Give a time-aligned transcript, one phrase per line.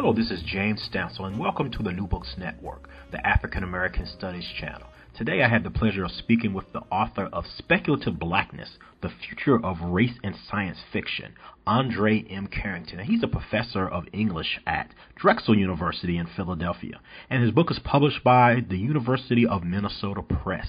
[0.00, 4.06] Hello, this is James Stansel, and welcome to the New Books Network, the African American
[4.06, 4.86] Studies channel.
[5.16, 9.58] Today I have the pleasure of speaking with the author of Speculative Blackness, The Future
[9.60, 11.34] of Race in Science Fiction,
[11.66, 12.46] Andre M.
[12.46, 13.00] Carrington.
[13.00, 17.00] And he's a professor of English at Drexel University in Philadelphia.
[17.28, 20.68] And his book is published by the University of Minnesota Press.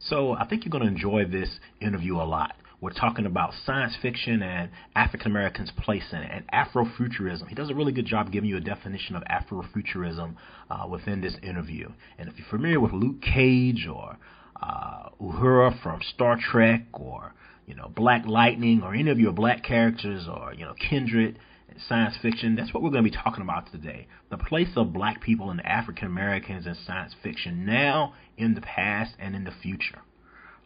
[0.00, 2.56] So I think you're going to enjoy this interview a lot.
[2.82, 7.46] We're talking about science fiction and African Americans' place in it, and Afrofuturism.
[7.46, 10.34] He does a really good job giving you a definition of Afrofuturism
[10.68, 11.88] uh, within this interview.
[12.18, 14.18] And if you're familiar with Luke Cage or
[14.60, 17.32] uh, Uhura from Star Trek, or
[17.66, 21.76] you know Black Lightning, or any of your black characters, or you know Kindred in
[21.88, 24.08] science fiction, that's what we're going to be talking about today.
[24.30, 29.14] The place of black people and African Americans in science fiction now, in the past,
[29.20, 30.00] and in the future.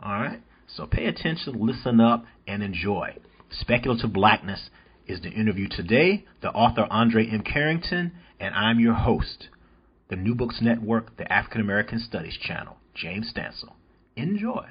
[0.03, 0.41] All right.
[0.69, 3.17] So pay attention, listen up, and enjoy.
[3.51, 4.71] Speculative Blackness
[5.07, 6.25] is the interview today.
[6.43, 7.43] The author Andre M.
[7.43, 9.49] Carrington, and I'm your host,
[10.11, 13.75] the New Books Network, the African American Studies channel, James Stansel.
[14.17, 14.67] Enjoy.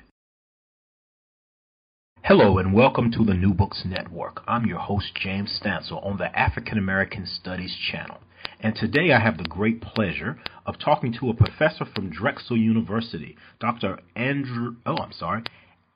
[2.23, 4.41] Hello and welcome to the New Books Network.
[4.47, 8.17] I'm your host, James Stansel, on the African American Studies channel.
[8.59, 13.37] And today I have the great pleasure of talking to a professor from Drexel University,
[13.59, 13.99] Dr.
[14.15, 15.43] Andrew, oh, I'm sorry,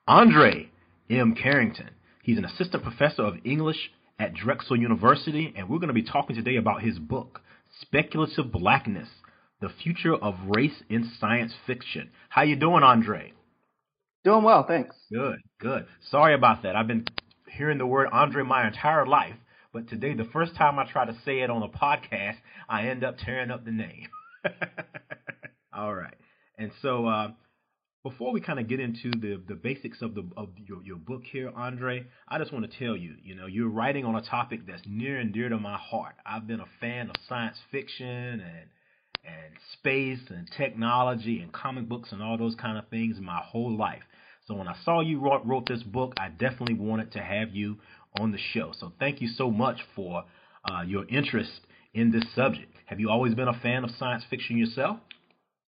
[0.10, 0.72] Andre
[1.08, 1.36] M.
[1.36, 1.92] Carrington.
[2.24, 6.36] He's an assistant professor of English at Drexel University, and we're going to be talking
[6.36, 7.42] today about his book,
[7.82, 9.08] Speculative Blackness:
[9.62, 12.10] The Future of Race in Science Fiction.
[12.30, 13.34] How you doing, Andre?
[14.24, 14.96] Doing well, thanks.
[15.14, 15.86] Good, good.
[16.10, 16.76] Sorry about that.
[16.76, 17.06] I've been
[17.48, 19.36] hearing the word Andre my entire life,
[19.72, 23.04] but today, the first time I try to say it on a podcast, I end
[23.04, 24.08] up tearing up the name.
[25.72, 26.16] All right.
[26.58, 27.32] And so, uh,
[28.04, 31.24] before we kind of get into the, the basics of the of your, your book
[31.30, 34.62] here, Andre, I just want to tell you, you know, you're writing on a topic
[34.68, 36.16] that's near and dear to my heart.
[36.26, 38.70] I've been a fan of science fiction and
[39.26, 43.76] and space and technology and comic books and all those kind of things my whole
[43.76, 44.02] life.
[44.48, 47.78] So when I saw you wrote, wrote this book, I definitely wanted to have you
[48.18, 48.72] on the show.
[48.80, 50.24] So thank you so much for
[50.72, 51.52] uh, your interest
[51.94, 52.74] in this subject.
[52.86, 55.00] Have you always been a fan of science fiction yourself?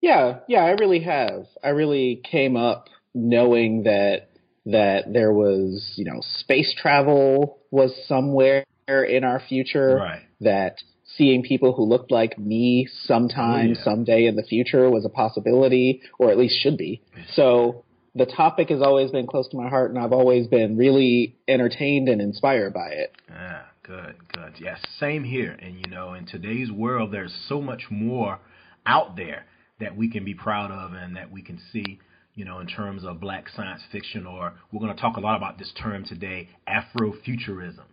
[0.02, 1.48] Yeah, yeah, I really have.
[1.64, 4.30] I really came up knowing that
[4.66, 9.96] that there was, you know, space travel was somewhere in our future.
[9.96, 10.22] Right.
[10.42, 10.76] That
[11.16, 13.84] seeing people who looked like me sometime, oh, yeah.
[13.84, 17.02] someday in the future was a possibility, or at least should be.
[17.34, 21.36] So the topic has always been close to my heart, and I've always been really
[21.48, 23.14] entertained and inspired by it.
[23.30, 24.54] Yeah, good, good.
[24.60, 25.58] Yes, same here.
[25.62, 28.40] And you know, in today's world, there's so much more
[28.86, 29.46] out there
[29.80, 32.00] that we can be proud of and that we can see,
[32.36, 35.38] you know, in terms of black science fiction, or we're going to talk a lot
[35.38, 37.86] about this term today, Afrofuturism,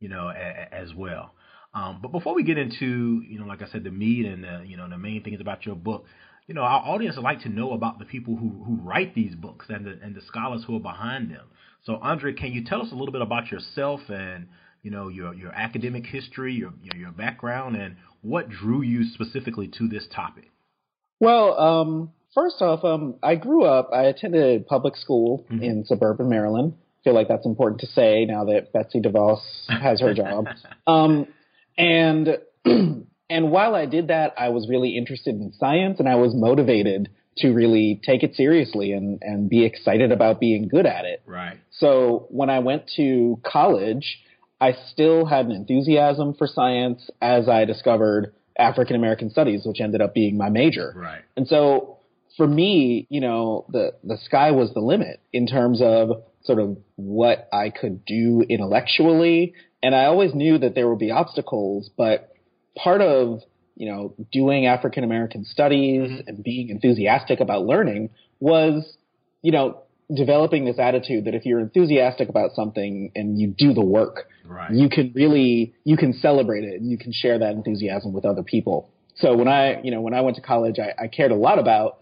[0.00, 1.32] you know, a, as well.
[1.72, 4.64] Um, but before we get into, you know, like I said, the meat and the,
[4.66, 6.04] you know, the main things about your book,
[6.48, 9.36] you know, our audience would like to know about the people who, who write these
[9.36, 11.46] books and the, and the scholars who are behind them.
[11.84, 14.48] So, Andre, can you tell us a little bit about yourself and,
[14.82, 19.68] you know, your, your academic history, your, your, your background, and what drew you specifically
[19.78, 20.50] to this topic?
[21.20, 23.90] Well, um, first off, um, I grew up.
[23.92, 25.62] I attended public school mm-hmm.
[25.62, 26.74] in suburban Maryland.
[26.76, 30.46] I feel like that's important to say now that Betsy DeVos has her job.
[30.86, 31.28] Um,
[31.78, 36.34] and and while I did that, I was really interested in science, and I was
[36.34, 41.22] motivated to really take it seriously and and be excited about being good at it.
[41.26, 41.58] Right.
[41.70, 44.18] So when I went to college,
[44.60, 50.00] I still had an enthusiasm for science as I discovered African American studies, which ended
[50.00, 50.92] up being my major.
[50.94, 51.22] Right.
[51.36, 51.98] And so
[52.36, 56.78] for me, you know, the the sky was the limit in terms of sort of
[56.96, 62.32] what I could do intellectually, and I always knew that there would be obstacles, but
[62.76, 63.40] part of
[63.76, 66.28] you know doing African American studies mm-hmm.
[66.28, 68.96] and being enthusiastic about learning was
[69.42, 69.82] you know
[70.14, 74.72] developing this attitude that if you're enthusiastic about something and you do the work, right.
[74.72, 78.42] you can really you can celebrate it and you can share that enthusiasm with other
[78.42, 78.90] people.
[79.16, 81.58] So when I you know when I went to college, I, I cared a lot
[81.58, 81.98] about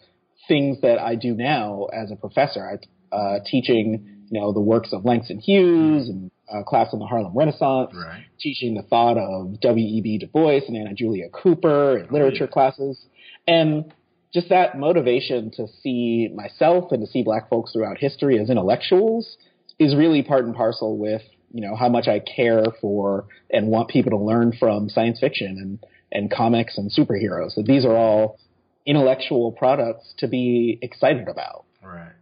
[0.46, 2.64] things that I do now as a professor.
[2.66, 7.06] I uh, teaching you know the works of Langston Hughes and a class on the
[7.06, 8.24] Harlem Renaissance, Right.
[8.40, 10.18] teaching the thought of W.E.B.
[10.18, 12.50] Du Bois and Anna Julia Cooper in literature yeah.
[12.50, 12.98] classes.
[13.46, 13.92] And
[14.32, 19.36] just that motivation to see myself and to see black folks throughout history as intellectuals
[19.78, 21.22] is really part and parcel with,
[21.52, 25.56] you know, how much I care for and want people to learn from science fiction
[25.58, 27.54] and, and comics and superheroes.
[27.54, 28.38] That these are all
[28.84, 31.64] intellectual products to be excited about.
[31.82, 32.12] Right.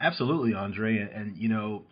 [0.00, 0.98] Absolutely, Andre.
[0.98, 1.84] And, and, you know,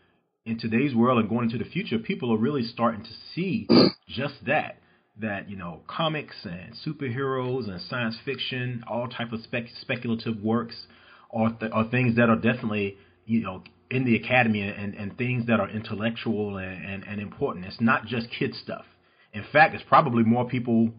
[0.45, 3.67] in today's world and going into the future, people are really starting to see
[4.09, 4.79] just that.
[5.21, 10.87] That you know, comics and superheroes and science fiction, all type of spec- speculative works,
[11.33, 15.47] are, th- are things that are definitely you know in the academy and, and things
[15.47, 17.65] that are intellectual and, and, and important.
[17.65, 18.85] It's not just kid stuff.
[19.33, 20.91] In fact, it's probably more people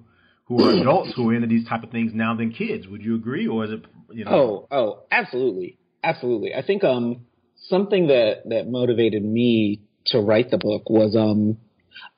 [0.45, 2.88] who are adults who are into these type of things now than kids.
[2.88, 4.31] Would you agree, or is it you know?
[4.31, 6.54] Oh, oh, absolutely, absolutely.
[6.54, 7.25] I think um
[7.68, 11.57] something that that motivated me to write the book was um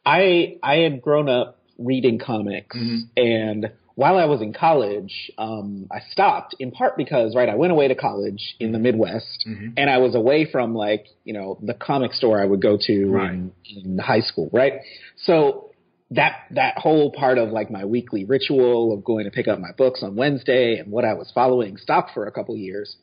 [0.05, 3.09] I I had grown up reading comics Mhm.
[3.17, 7.71] and while I was in college, um, I stopped in part because, right, I went
[7.73, 9.73] away to college in the Midwest, Mhm.
[9.77, 13.05] and I was away from like, you know, the comic store I would go to
[13.11, 13.31] Right.
[13.33, 13.51] in,
[13.83, 14.79] in high school, right?
[15.17, 15.71] So
[16.09, 19.71] that that whole part of like my weekly ritual of going to pick up my
[19.77, 22.95] books on Wednesday and what I was following stopped for a couple years.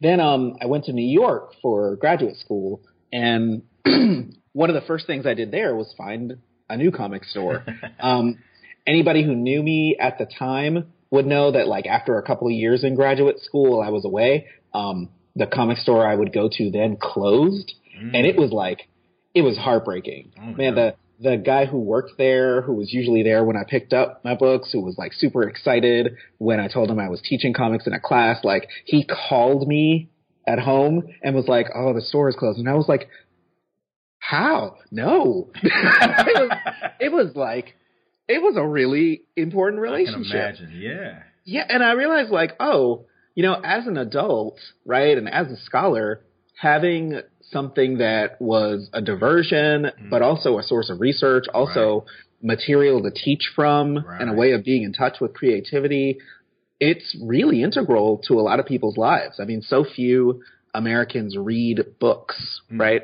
[0.00, 2.80] Then um, I went to New York for graduate school,
[3.12, 3.62] and
[4.52, 6.36] one of the first things I did there was find
[6.74, 7.64] a new comic store.
[8.00, 8.38] um,
[8.86, 12.52] anybody who knew me at the time would know that like after a couple of
[12.52, 14.48] years in graduate school, I was away.
[14.72, 18.88] Um, the comic store I would go to then closed, and it was like
[19.34, 20.32] it was heartbreaking.
[20.38, 20.96] Oh, Man, God.
[21.20, 24.34] the the guy who worked there, who was usually there when I picked up my
[24.34, 27.92] books, who was like super excited when I told him I was teaching comics in
[27.92, 30.10] a class, like he called me
[30.46, 33.08] at home and was like, "Oh, the store is closed," and I was like,
[34.30, 34.76] "How?
[34.90, 36.58] No." it, was,
[37.00, 37.74] it was like
[38.28, 40.34] it was a really important I can relationship.
[40.34, 40.70] imagine.
[40.80, 41.22] Yeah.
[41.44, 43.04] Yeah, and I realized like, oh,
[43.34, 46.22] you know, as an adult, right, and as a scholar,
[46.58, 52.06] having something that was a diversion, but also a source of research, also
[52.42, 56.16] material to teach from, and a way of being in touch with creativity,
[56.80, 59.38] it's really integral to a lot of people's lives.
[59.38, 60.42] I mean, so few
[60.72, 62.80] Americans read books, Mm.
[62.80, 63.02] right?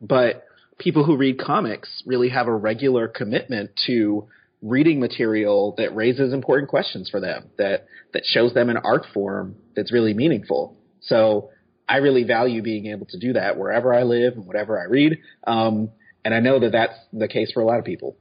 [0.00, 0.44] But
[0.78, 4.28] people who read comics really have a regular commitment to
[4.62, 9.56] reading material that raises important questions for them, that that shows them an art form
[9.76, 10.76] that's really meaningful.
[11.00, 11.50] So
[11.88, 15.18] I really value being able to do that wherever I live and whatever I read.
[15.46, 15.90] Um,
[16.24, 18.16] and I know that that's the case for a lot of people.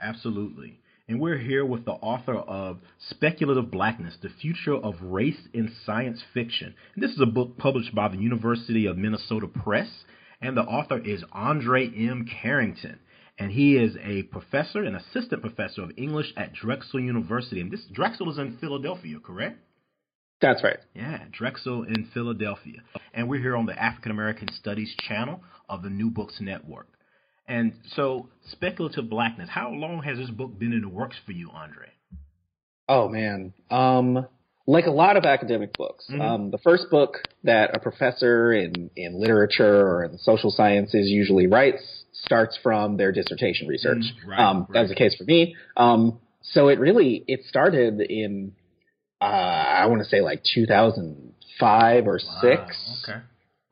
[0.00, 0.80] Absolutely.
[1.08, 2.78] And we're here with the author of
[3.10, 6.74] Speculative Blackness The Future of Race in Science Fiction.
[6.94, 9.88] And this is a book published by the University of Minnesota Press.
[10.40, 12.26] And the author is Andre M.
[12.42, 13.00] Carrington.
[13.38, 17.60] And he is a professor, an assistant professor of English at Drexel University.
[17.60, 19.58] And this Drexel is in Philadelphia, correct?
[20.40, 20.78] That's right.
[20.94, 22.82] Yeah, Drexel in Philadelphia.
[23.14, 26.88] And we're here on the African American Studies channel of the New Books Network.
[27.48, 31.50] And so, Speculative Blackness, how long has this book been in the works for you,
[31.50, 31.88] Andre?
[32.88, 33.52] Oh man.
[33.70, 34.26] Um,
[34.66, 36.20] like a lot of academic books, Mhm.
[36.20, 41.46] um, the first book that a professor in, in literature or in social sciences usually
[41.46, 44.02] writes starts from their dissertation research.
[44.24, 45.54] Mm, right, um, That was the case for me.
[45.76, 48.52] Um, so it really, it started in,
[49.20, 53.20] uh, I want to say like 2005 or six Okay.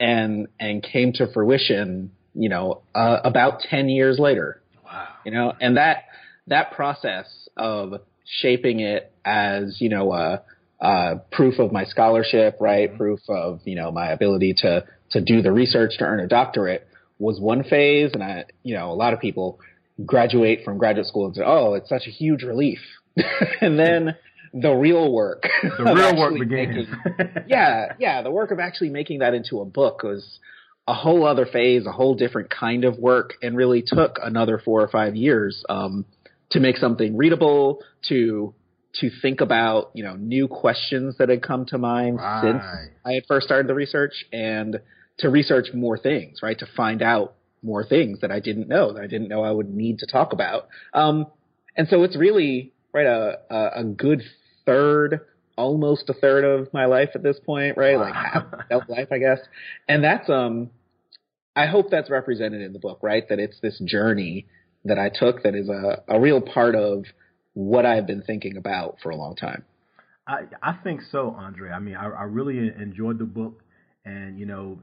[0.01, 5.09] and, and came to fruition, you know, uh, about 10 years later Wow.
[5.25, 6.05] you know and that
[6.47, 7.95] that process of
[8.27, 10.39] shaping it as you know uh,
[10.85, 12.89] uh, proof of my scholarship right?
[12.97, 16.87] Proof of you know my ability to to do the research to earn a doctorate
[17.19, 18.11] was one phase.
[18.15, 19.59] And i you know a lot of people
[20.05, 22.81] graduate from graduate school and say oh it's such a huge relief.
[23.61, 24.17] And then
[24.53, 26.87] the real work The real work begins.
[26.89, 30.39] making- yeah, yeah, the work of actually making that into a book was
[30.87, 34.83] a whole other phase, a whole different kind of work, and really took another four
[34.83, 36.05] or five years um,
[36.51, 38.53] to make something readable, to
[39.01, 42.63] to think about you know new questions that had come to mind since
[43.05, 44.81] I had first started the research, and
[45.19, 46.59] to research more things, right?
[46.59, 49.71] To find out more things that I didn't know that I didn't know I would
[49.71, 50.69] need to talk about.
[50.93, 51.27] Um,
[51.77, 54.23] and so it's really right a a, a good
[54.67, 55.21] third
[55.57, 57.97] almost a third of my life at this point, right?
[57.97, 58.15] Like
[58.71, 59.39] half life, I guess.
[59.89, 60.71] And that's um
[61.57, 63.29] I hope that's represented in the book, right?
[63.29, 64.47] That it's this journey
[64.85, 67.05] that I took that is a, a real part of
[67.55, 69.65] what I've been thinking about for a long time.
[70.27, 71.71] I I think so, Andre.
[71.71, 73.63] I mean, I, I really enjoyed the book,
[74.05, 74.79] and you know,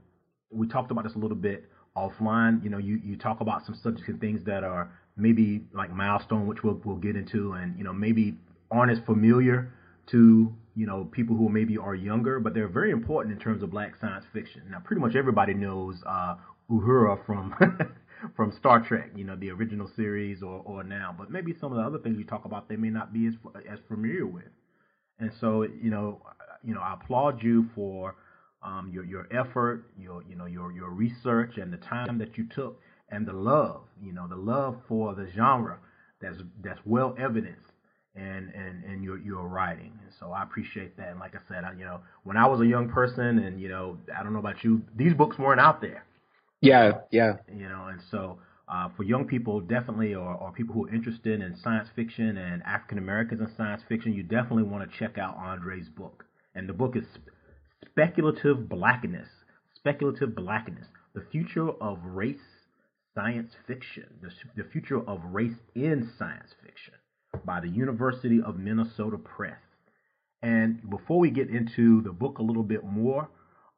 [0.50, 2.64] we talked about this a little bit offline.
[2.64, 6.48] You know, you, you talk about some subjects and things that are maybe like milestone,
[6.48, 8.38] which we'll we'll get into, and you know maybe
[8.70, 9.74] aren't as familiar
[10.12, 13.72] to you know people who maybe are younger, but they're very important in terms of
[13.72, 14.62] black science fiction.
[14.70, 16.36] Now, pretty much everybody knows uh,
[16.70, 17.54] Uhura from
[18.36, 21.78] from Star Trek, you know, the original series or or now, but maybe some of
[21.78, 23.34] the other things you talk about they may not be as
[23.70, 24.50] as familiar with.
[25.20, 26.22] And so, you know,
[26.64, 28.16] you know, I applaud you for
[28.64, 32.48] um, your your effort, your you know your your research and the time that you
[32.54, 35.78] took and the love, you know, the love for the genre
[36.22, 37.72] that's that's well evidenced
[38.16, 39.98] and in, in your your writing.
[40.04, 41.10] And so I appreciate that.
[41.10, 43.70] And like I said, I, you know, when I was a young person, and you
[43.70, 46.06] know, I don't know about you, these books weren't out there.
[46.62, 47.38] Yeah, yeah.
[47.54, 48.40] You know, and so.
[48.70, 52.64] Uh, for young people, definitely, or, or people who are interested in science fiction and
[52.64, 56.24] African Americans in science fiction, you definitely want to check out Andre's book.
[56.56, 57.04] And the book is
[57.86, 59.28] Speculative Blackness.
[59.76, 60.88] Speculative Blackness.
[61.14, 62.40] The Future of Race
[63.14, 66.94] Science Fiction, the, the Future of Race in Science Fiction
[67.46, 69.60] by the University of Minnesota Press.
[70.42, 73.30] And before we get into the book a little bit more,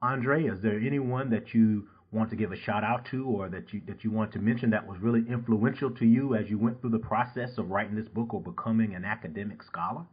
[0.03, 3.73] Andre, is there anyone that you want to give a shout out to or that
[3.73, 6.79] you that you want to mention that was really influential to you as you went
[6.81, 10.05] through the process of writing this book or becoming an academic scholar?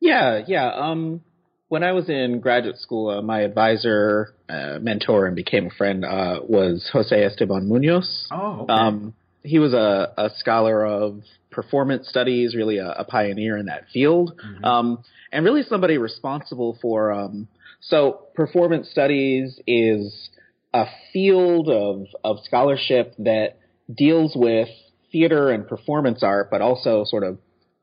[0.00, 0.70] Yeah, yeah.
[0.74, 1.22] Um
[1.68, 6.04] when I was in graduate school, uh, my advisor, uh, mentor, and became a friend
[6.04, 8.26] uh, was Jose Esteban Munoz.
[8.30, 8.72] Oh, okay.
[8.72, 13.84] Um, he was a, a, scholar of performance studies, really a, a pioneer in that
[13.92, 14.64] field, mm-hmm.
[14.64, 17.12] um, and really somebody responsible for.
[17.12, 17.48] Um,
[17.80, 20.30] so, performance studies is
[20.78, 23.58] a field of of scholarship that
[23.92, 24.68] deals with
[25.10, 27.38] theater and performance art, but also sort of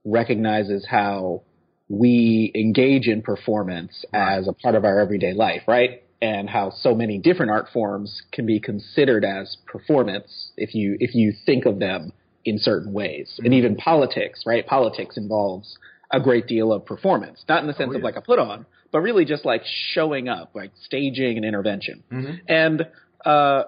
[0.06, 1.42] recognizes how
[1.90, 6.04] we engage in performance as a part of our everyday life, right?
[6.22, 11.14] And how so many different art forms can be considered as performance if you if
[11.14, 12.14] you think of them
[12.46, 13.28] in certain ways.
[13.34, 13.46] Mm-hmm.
[13.46, 14.66] And even politics, right?
[14.66, 15.78] Politics involves
[16.16, 17.98] a great deal of performance, not in the sense oh, yeah.
[17.98, 22.04] of like a put on, but really just like showing up, like staging and intervention.
[22.12, 22.34] Mm-hmm.
[22.48, 22.88] And
[23.26, 23.64] uh,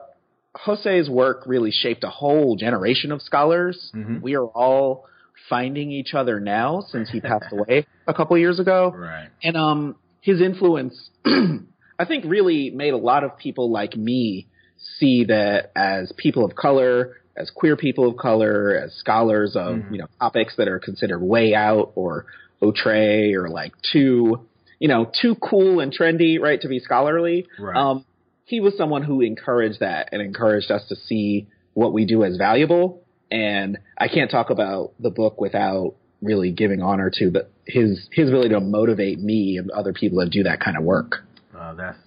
[0.56, 3.92] Jose's work really shaped a whole generation of scholars.
[3.94, 4.22] Mm-hmm.
[4.22, 5.06] We are all
[5.50, 8.94] finding each other now since he passed away a couple years ago.
[8.96, 9.30] Right.
[9.44, 14.48] And um his influence I think really made a lot of people like me
[14.98, 19.94] see that as people of color, as queer people of color, as scholars of, mm-hmm.
[19.94, 22.25] you know, topics that are considered way out or
[22.63, 24.48] outre or like too,
[24.79, 27.48] you know, too cool and trendy, right, to be scholarly.
[27.60, 27.75] Right.
[27.75, 28.06] Um,
[28.46, 32.38] he was someone who encouraged that and encouraged us to see what we do as
[32.38, 37.32] valuable and I can't talk about the book without really giving honor to
[37.65, 41.24] his his ability to motivate me and other people to do that kind of work.
[41.58, 41.98] Uh, that's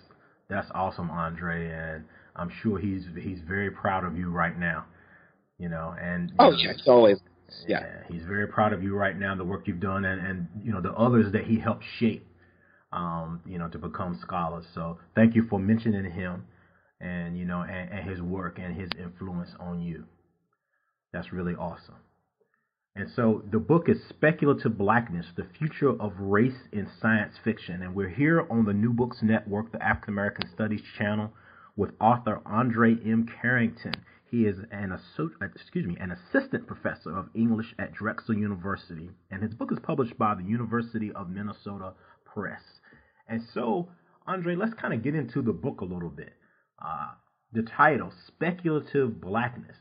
[0.48, 2.04] that's awesome, Andre, and
[2.36, 4.86] I'm sure he's he's very proud of you right now.
[5.60, 7.18] You know, and you oh know, yeah, he's always
[7.68, 7.80] yeah.
[7.80, 8.02] yeah.
[8.08, 10.80] He's very proud of you right now, the work you've done, and and you know
[10.80, 12.26] the others that he helped shape.
[12.92, 14.64] Um, you know, to become scholars.
[14.74, 16.44] So thank you for mentioning him,
[17.00, 20.04] and you know, and, and his work and his influence on you.
[21.12, 21.96] That's really awesome.
[22.96, 27.82] And so the book is Speculative Blackness, the Future of Race in Science Fiction.
[27.82, 31.32] And we're here on the New Books Network, the African American Studies channel,
[31.76, 33.28] with author Andre M.
[33.40, 33.94] Carrington.
[34.30, 34.96] He is an
[35.42, 40.16] excuse me, an assistant professor of English at Drexel University, and his book is published
[40.18, 41.94] by the University of Minnesota
[42.24, 42.62] Press.
[43.28, 43.88] And so,
[44.26, 46.32] Andre, let's kind of get into the book a little bit.
[46.80, 47.08] Uh,
[47.52, 49.76] the title, Speculative Blackness.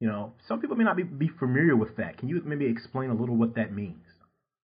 [0.00, 2.16] You know, some people may not be, be familiar with that.
[2.16, 4.02] Can you maybe explain a little what that means?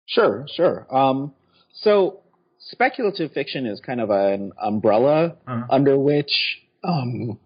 [0.05, 0.86] Sure, sure.
[0.95, 1.33] Um,
[1.74, 2.19] so
[2.60, 5.65] speculative fiction is kind of an umbrella uh-huh.
[5.72, 7.39] under which um,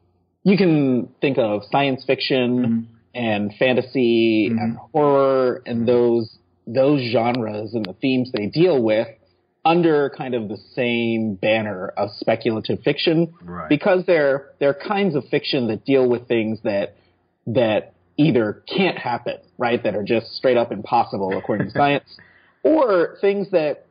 [0.47, 2.95] you can think of science fiction mm-hmm.
[3.13, 4.57] and fantasy mm-hmm.
[4.57, 9.07] and horror and those those genres and the themes they deal with
[9.65, 13.67] under kind of the same banner of speculative fiction right.
[13.67, 16.95] because they're they're kinds of fiction that deal with things that
[17.45, 19.83] that either can't happen, right?
[19.83, 22.05] That are just straight up impossible according to science,
[22.63, 23.85] or things that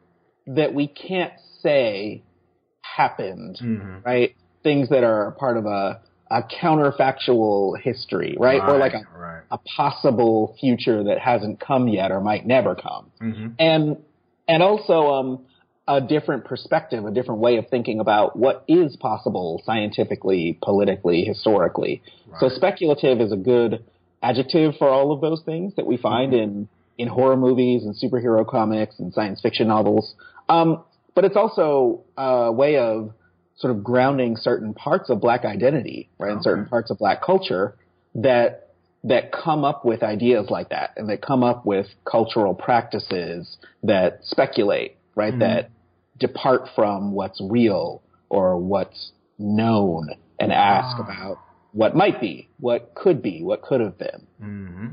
[0.47, 2.23] that we can't say
[2.81, 3.99] happened, mm-hmm.
[4.07, 4.35] right?
[4.63, 8.61] Things that are part of a a counterfactual history, right?
[8.61, 9.43] right or like a, right.
[9.51, 13.11] a possible future that hasn't come yet or might never come.
[13.21, 13.47] Mm-hmm.
[13.59, 13.99] And
[14.49, 15.47] and also um
[15.89, 22.03] a different perspective, a different way of thinking about what is possible scientifically, politically, historically.
[22.27, 22.41] Right.
[22.41, 23.85] So speculative is a good
[24.21, 26.43] adjective for all of those things that we find mm-hmm.
[26.43, 26.69] in
[26.99, 30.15] in horror movies and superhero comics and science fiction novels.
[30.49, 30.83] Um,
[31.15, 33.13] but it's also a way of
[33.57, 37.75] sort of grounding certain parts of black identity, right, and certain parts of black culture
[38.15, 38.63] that
[39.05, 44.19] that come up with ideas like that and that come up with cultural practices that
[44.25, 45.39] speculate, right, Mhm.
[45.41, 45.71] that
[46.19, 50.09] depart from what's real or what's known
[50.41, 51.03] and ask Ah.
[51.05, 51.39] about
[51.73, 54.27] what might be, what could be, what could have been.
[54.43, 54.89] Mm-hmm.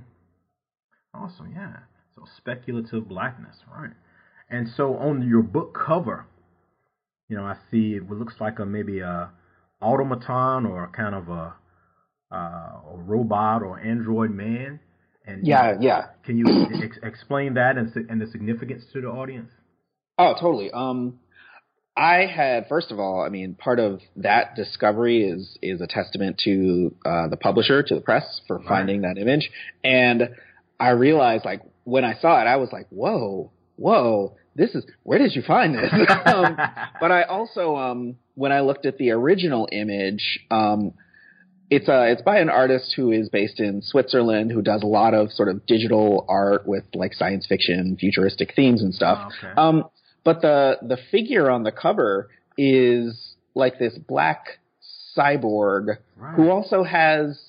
[1.14, 1.78] Awesome, yeah.
[2.16, 3.92] So speculative blackness, right?
[4.50, 6.26] And so on your book cover,
[7.34, 9.32] you know, I see it looks like a maybe a
[9.82, 11.56] automaton or a kind of a
[12.32, 12.36] uh,
[12.94, 14.80] a robot or android man.
[15.26, 16.02] And Yeah, yeah.
[16.24, 16.46] Can you
[16.84, 19.50] ex- explain that and, and the significance to the audience?
[20.20, 20.70] Oh, totally.
[20.72, 21.20] Um,
[21.98, 26.40] I had first of all, I mean, part of that discovery is is a testament
[26.46, 28.68] to uh, the publisher, to the press, for Right.
[28.68, 29.50] finding that image,
[29.84, 30.30] and
[30.80, 35.20] I realized, like, when I saw it, I was like, "Whoa, whoa, this is where
[35.20, 35.92] did you find this?"
[36.26, 36.58] um,
[37.00, 40.94] but I also, um, when I looked at the original image, um,
[41.70, 45.14] it's uh, it's by an artist who is based in Switzerland, who does a lot
[45.14, 49.20] of sort of digital art with like science fiction, futuristic themes and stuff.
[49.22, 49.54] Oh, okay.
[49.58, 49.84] Um,
[50.24, 54.60] but the the figure on the cover is like this black
[55.18, 56.36] cyborg right.
[56.36, 57.40] who also has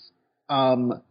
[0.49, 1.03] um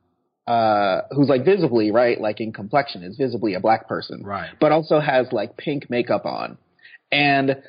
[0.47, 4.49] uh who's like visibly right like in complexion is visibly a black person right.
[4.59, 6.57] but also has like pink makeup on
[7.11, 7.61] and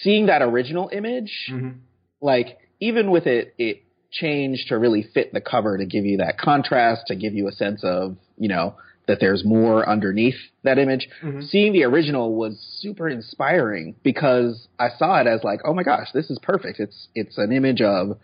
[0.00, 1.78] seeing that original image Mm-hmm.
[2.22, 6.38] like even with it it changed to really fit the cover to give you that
[6.38, 8.76] contrast to give you a sense of you know
[9.08, 11.46] that there's more underneath that image Mhm.
[11.50, 16.08] seeing the original was super inspiring because i saw it as like oh my gosh
[16.14, 18.16] this is perfect it's it's an image of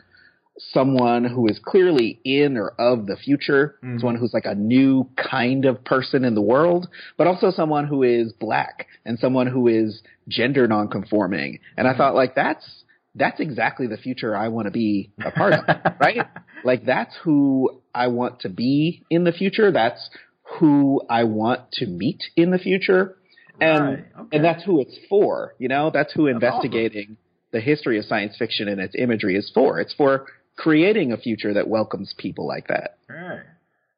[0.72, 4.00] someone who is clearly in or of the future Mhm.
[4.00, 8.02] someone who's like a new kind of person in the world but also someone who
[8.02, 11.58] is black and someone who is gender nonconforming.
[11.76, 12.84] And i thought like that's
[13.14, 15.64] that's exactly the future i want to be a part of
[16.00, 16.26] right?
[16.64, 19.70] Like that's who i want to be in the future.
[19.70, 20.10] That's
[20.58, 23.16] who i want to meet in the future.
[23.60, 24.36] And Right, okay.
[24.36, 25.90] and that's who it's for you know?
[25.92, 27.16] That's who That's investigating
[27.52, 29.80] the history of science fiction and its imagery is for.
[29.80, 30.26] It's for
[30.58, 33.44] creating a future that welcomes people like that Right.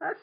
[0.00, 0.20] That's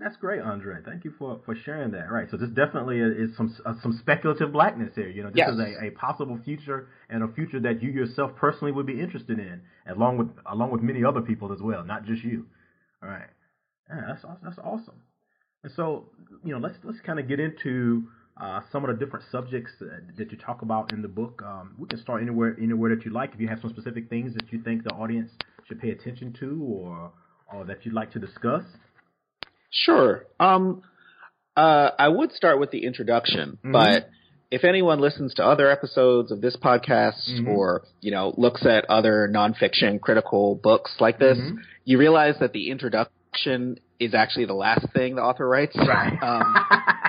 [0.00, 0.76] that's great, Andre.
[0.84, 2.10] Thank you for, for sharing that.
[2.10, 2.28] Right.
[2.30, 5.10] So this definitely is some uh, some speculative blackness here.
[5.10, 5.50] You know, this Yes.
[5.50, 9.38] is a, a possible future and a future that you yourself personally would be interested
[9.38, 12.46] in, along with along with many other people as well, not just you.
[13.02, 13.28] All right.
[13.90, 15.02] Yeah, that's that's awesome.
[15.62, 16.06] And so,
[16.44, 18.04] you know, let's let's kind of get into
[18.40, 21.42] uh, some of the different subjects uh, that you talk about in the book.
[21.44, 23.34] Um, we can start anywhere anywhere that you like.
[23.34, 25.30] If you have some specific things that you think the audience
[25.66, 27.12] should pay attention to, or
[27.52, 28.62] or that you'd like to discuss.
[29.70, 30.24] Sure.
[30.40, 30.82] Um,
[31.56, 33.72] uh, I would start with the introduction, Mhm.
[33.72, 34.08] but
[34.50, 37.48] if anyone listens to other episodes of this podcast Mhm.
[37.48, 41.58] or you know looks at other nonfiction critical books like this, Mhm.
[41.84, 45.76] you realize that the introduction is actually the last thing the author writes.
[45.76, 46.22] Right.
[46.22, 46.54] Um,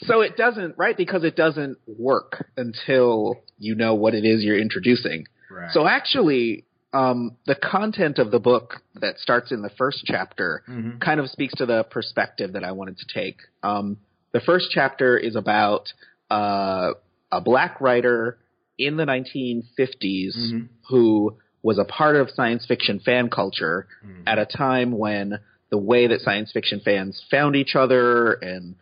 [0.00, 4.58] so it doesn't right because it doesn't work until you know what it is you're
[4.58, 5.26] introducing.
[5.50, 5.70] right.
[5.72, 11.00] So actually, um, the content of the book that starts in the first chapter Mhm.
[11.00, 13.38] kind of speaks to the perspective that I wanted to take.
[13.62, 13.98] Um,
[14.32, 15.92] the first chapter is about
[16.30, 16.92] uh,
[17.30, 18.38] a black writer
[18.78, 20.68] in the 1950s Mhm.
[20.88, 24.22] who was a part of science fiction fan culture Mhm.
[24.26, 25.38] at a time when
[25.70, 28.74] the way that science fiction fans found each other and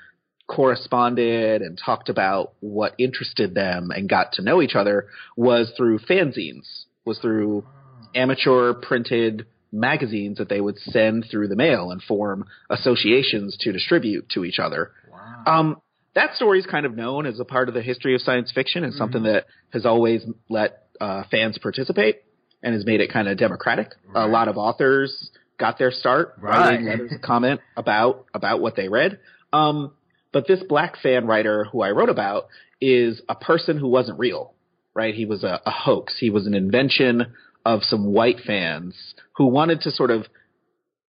[0.47, 5.99] corresponded and talked about what interested them and got to know each other was through
[6.01, 7.65] fanzines, was through
[8.15, 14.29] amateur printed magazines that they would send through the mail and form associations to distribute
[14.29, 14.93] to each other.
[15.11, 15.43] Wow.
[15.47, 15.81] Um,
[16.15, 18.85] that story is kind of known as a part of the history of science fiction
[18.85, 22.23] and something that has always let uh, fans participate
[22.63, 23.89] and has made it kind of democratic.
[24.07, 24.25] Right.
[24.25, 26.93] A lot of authors got their start writing Right.
[26.99, 29.19] letters of comment about about what they read.
[29.53, 29.93] Um,
[30.35, 32.49] but this black fan writer who I wrote about
[32.81, 34.53] is a person who wasn't real,
[34.93, 35.15] right?
[35.15, 36.17] He was a, a hoax.
[36.19, 37.33] He was an invention
[37.65, 40.27] of some white fans who wanted to sort of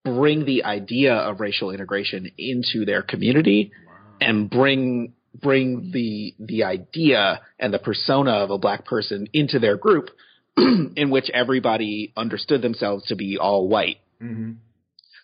[0.04, 3.72] bring the idea of racial integration into their community
[4.20, 9.78] and bring bring the the idea and the persona of a black person into their
[9.78, 10.10] group
[10.56, 13.96] in which everybody understood themselves to be all white.
[14.22, 14.56] Mhm.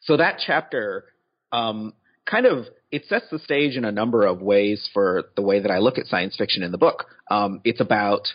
[0.02, 1.04] So that chapter
[1.52, 1.92] um,
[2.24, 5.70] kind of it sets the stage in a number of ways for the way that
[5.70, 7.06] I look at science fiction in the book.
[7.30, 8.26] Um, it's about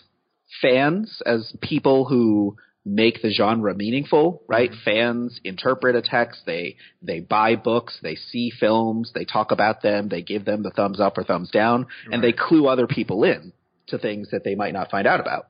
[0.62, 4.70] fans as people who make the genre meaningful, right?
[4.84, 10.08] Fans interpret a text, they they buy books, they see films, they talk about them,
[10.08, 13.52] they give them the thumbs up or thumbs down, and they clue other people in
[13.88, 15.48] to things that they might not find out about.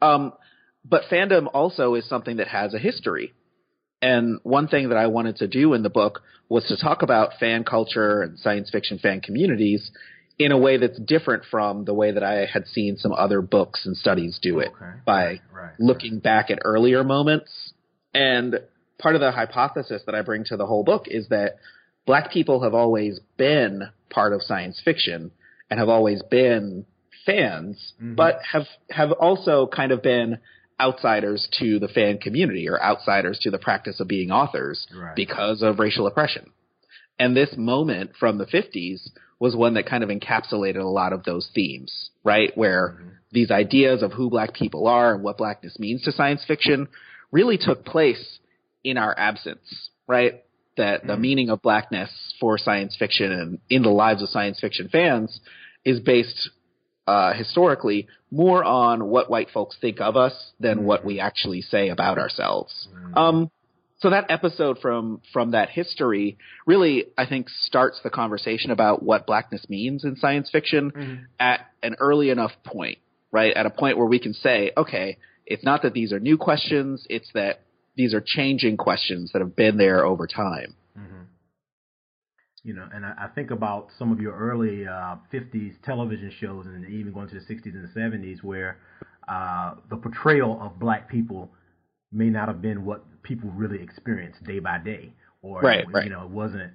[0.00, 0.32] Um,
[0.84, 3.34] but fandom also is something that has a history.
[4.00, 7.32] And one thing that I wanted to do in the book was to talk about
[7.40, 9.90] fan culture and science fiction fan communities
[10.38, 13.84] in a way that's different from the way that I had seen some other books
[13.84, 14.92] and studies do it Okay.
[15.04, 17.72] by Right, right, looking back at earlier moments.
[18.14, 18.60] And
[18.98, 21.56] part of the hypothesis that I bring to the whole book is that
[22.06, 25.32] black people have always been part of science fiction
[25.70, 26.86] and have always been
[27.26, 28.16] fans, Mhm.
[28.16, 30.38] but have have also kind of been
[30.80, 35.14] outsiders to the fan community or outsiders to the practice of being authors Right.
[35.16, 36.50] because of racial oppression.
[37.18, 39.10] And this moment from the 50s
[39.40, 42.56] was one that kind of encapsulated a lot of those themes, right?
[42.56, 43.10] Where Mhm.
[43.32, 46.88] these ideas of who black people are and what blackness means to science fiction
[47.32, 48.38] really took place
[48.84, 50.42] in our absence, right?
[50.76, 51.20] That the Mhm.
[51.20, 55.40] meaning of blackness for science fiction and in the lives of science fiction fans
[55.84, 56.50] is based
[57.08, 61.88] uh, historically more on what white folks think of us than what we actually say
[61.88, 62.86] about ourselves.
[62.94, 63.16] Mhm.
[63.16, 63.50] Um,
[64.00, 69.26] so that episode from from that history really, I think, starts the conversation about what
[69.26, 71.18] blackness means in science fiction Mhm.
[71.40, 72.98] at an early enough point,
[73.32, 73.54] right?
[73.54, 75.16] At a point where we can say, okay,
[75.46, 77.60] it's not that these are new questions; it's that
[77.96, 80.74] these are changing questions that have been there over time.
[82.64, 86.66] You know, and I, I think about some of your early uh, 50s television shows
[86.66, 88.78] and even going to the 60s and the 70s where
[89.28, 91.50] uh, the portrayal of black people
[92.12, 95.12] may not have been what people really experienced day by day.
[95.42, 96.10] Or, Right, you right.
[96.10, 96.72] know, it wasn't,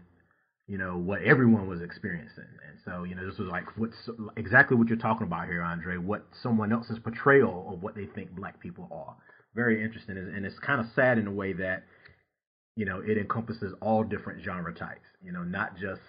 [0.68, 2.46] you know, what everyone was experiencing.
[2.70, 5.98] And so, you know, this was like what's exactly what you're talking about here, Andre,
[5.98, 9.16] what someone else's portrayal of what they think black people are.
[9.56, 10.18] Very interesting.
[10.18, 11.84] And it's kind of sad in a way that
[12.76, 16.02] you know, it encompasses all different genre types, you know, not just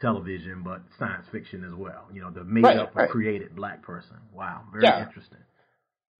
[0.00, 2.06] television, but science fiction as well.
[2.12, 3.08] You know, the made Right, up right.
[3.08, 4.16] or created black person.
[4.32, 5.06] Wow, very Yeah.
[5.06, 5.38] interesting.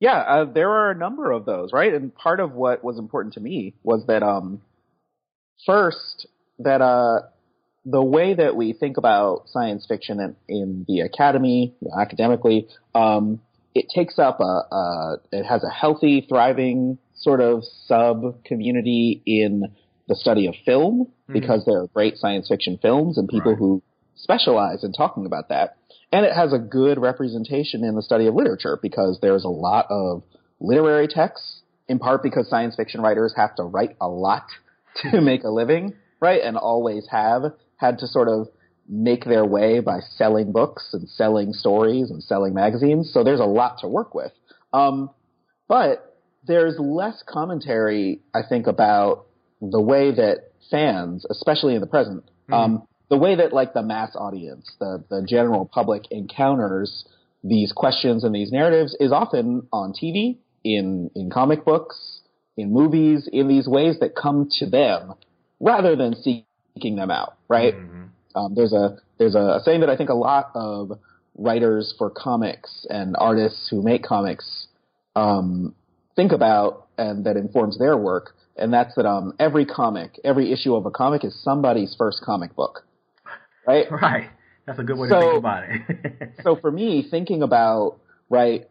[0.01, 1.93] Yeah, uh, there are a number of those, right?
[1.93, 4.63] And part of what was important to me was that, um,
[5.67, 6.27] first,
[6.59, 7.23] that uh,
[7.85, 12.69] the way that we think about science fiction in, in the academy, you know, academically,
[12.95, 13.41] um,
[13.75, 14.45] it takes up a,
[14.75, 19.75] a, it has a healthy, thriving sort of sub community in
[20.09, 23.59] the study of film because there are great science fiction films and people Right.
[23.59, 23.83] who
[24.17, 25.77] specialize in talking about that.
[26.13, 29.87] And it has a good representation in the study of literature because there's a lot
[29.91, 30.23] of
[30.59, 34.45] literary texts, in part because science fiction writers have to write a lot
[35.03, 36.43] to make a living, right?
[36.43, 37.43] And always have
[37.77, 38.49] had to sort of
[38.89, 43.13] make their way by selling books and selling stories and selling magazines.
[43.15, 44.33] So there's a lot to work with.
[44.73, 45.11] Um,
[45.69, 46.10] but
[46.47, 49.27] there's less commentary, I think, about
[49.61, 54.11] the way that fans, especially in the present, um, the way that like the mass
[54.15, 57.05] audience, the the general public encounters
[57.43, 62.21] these questions and these narratives is often on TV, in in comic books,
[62.57, 65.15] in movies, in these ways that come to them
[65.61, 67.75] rather than seeking them out, right?
[67.75, 68.09] Mhm.
[68.35, 70.93] Um, there's a there's a saying that I think a lot of
[71.37, 74.67] writers for comics and artists who make comics
[75.17, 75.75] um,
[76.21, 80.75] think about and that informs their work, and that's that um, every comic, every issue
[80.75, 82.85] of a comic is somebody's first comic book,
[83.67, 83.87] right?
[84.09, 84.29] Right.
[84.67, 86.31] That's a good way So- to think about it.
[86.45, 88.69] so for me, thinking about right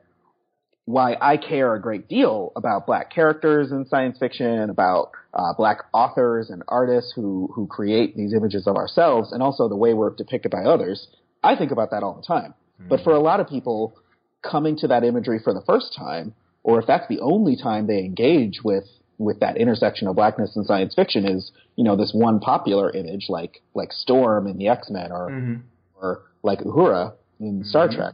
[0.86, 5.80] why I care a great deal about black characters in science fiction, about uh, black
[5.94, 10.12] authors and artists who who create these images of ourselves, and also the way we're
[10.16, 11.08] depicted by others.
[11.44, 12.54] I think about that all the time.
[12.88, 13.94] But for a lot of people,
[14.42, 18.00] coming to that imagery for the first time, or if that's the only time they
[18.00, 18.86] engage with
[19.18, 23.26] with that intersection of blackness and science fiction, is you know this one popular image
[23.30, 25.62] like like Storm in the X Men or Mhm.
[26.02, 27.96] or like Uhura in Star Mhm.
[27.96, 28.14] Trek,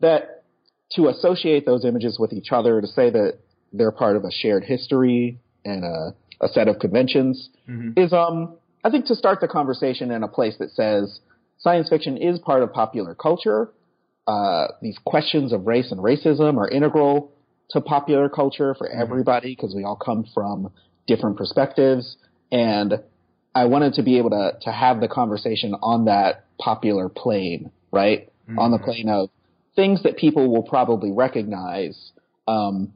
[0.00, 0.44] that
[0.92, 3.38] to associate those images with each other, to say that
[3.72, 7.98] they're part of a shared history and a, a set of conventions, Mhm.
[7.98, 8.54] is um
[8.84, 11.20] I think to start the conversation in a place that says
[11.58, 13.72] science fiction is part of popular culture.
[14.28, 17.32] Uh, these questions of race and racism are integral
[17.70, 20.72] to popular culture for everybody because we all come from
[21.06, 22.16] different perspectives.
[22.52, 22.94] And
[23.54, 28.28] I wanted to be able to to have the conversation on that popular plane, right?
[28.56, 29.30] On the plane of
[29.74, 32.12] things that people will probably recognize.
[32.46, 32.92] Um,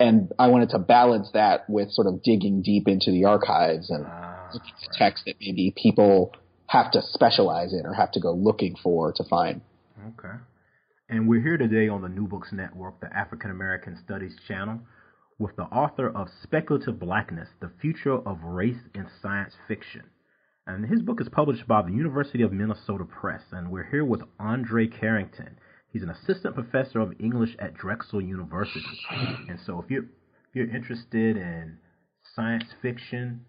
[0.00, 4.04] and I wanted to balance that with sort of digging deep into the archives and
[4.06, 4.90] Ah, looking right.
[4.98, 6.32] text that maybe people
[6.66, 9.60] have to specialize in or have to go looking for to find.
[10.18, 10.34] Okay.
[11.10, 14.80] And we're here today on the New Books Network, the African American Studies channel,
[15.38, 20.04] with the author of Speculative Blackness The Future of Race in Science Fiction.
[20.66, 23.42] And his book is published by the University of Minnesota Press.
[23.52, 25.58] And we're here with Andre Carrington.
[25.92, 28.98] He's an assistant professor of English at Drexel University.
[29.10, 31.76] And so if you're if you're interested in
[32.34, 33.44] science fiction,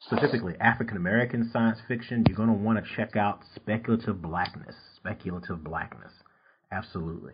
[0.00, 4.74] specifically African American science fiction, you're going to want to check out Speculative Blackness.
[4.96, 6.10] Speculative Blackness.
[6.74, 7.32] Absolutely.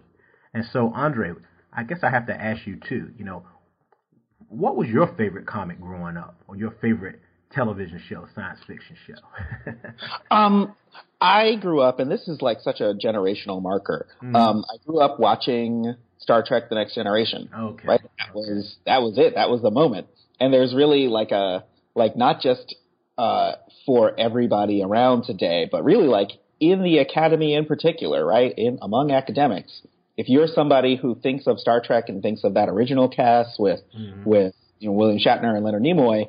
[0.53, 1.33] And so, Andre,
[1.72, 3.44] I guess I have to ask you too, you know,
[4.48, 7.20] what was your favorite comic growing up or your favorite
[7.53, 9.72] television show, science fiction show?
[10.31, 10.74] um,
[11.20, 14.07] I grew up, and this is like such a generational marker.
[14.22, 14.35] Mm.
[14.35, 17.48] Um, I grew up watching Star Trek: The Next Generation.
[17.57, 17.87] Okay.
[17.87, 18.00] Right.
[18.00, 19.35] That was that was it.
[19.35, 20.09] That was the moment.
[20.40, 22.74] And there's really like a like not just
[23.18, 23.53] uh,
[23.87, 28.53] for everybody around today, but really like in the academy in particular, right?
[28.57, 29.83] In among academics,
[30.16, 33.81] if you're somebody who thinks of Star Trek and thinks of that original cast with
[33.99, 34.29] mm-hmm.
[34.29, 36.29] with you know William Shatner and Leonard Nimoy,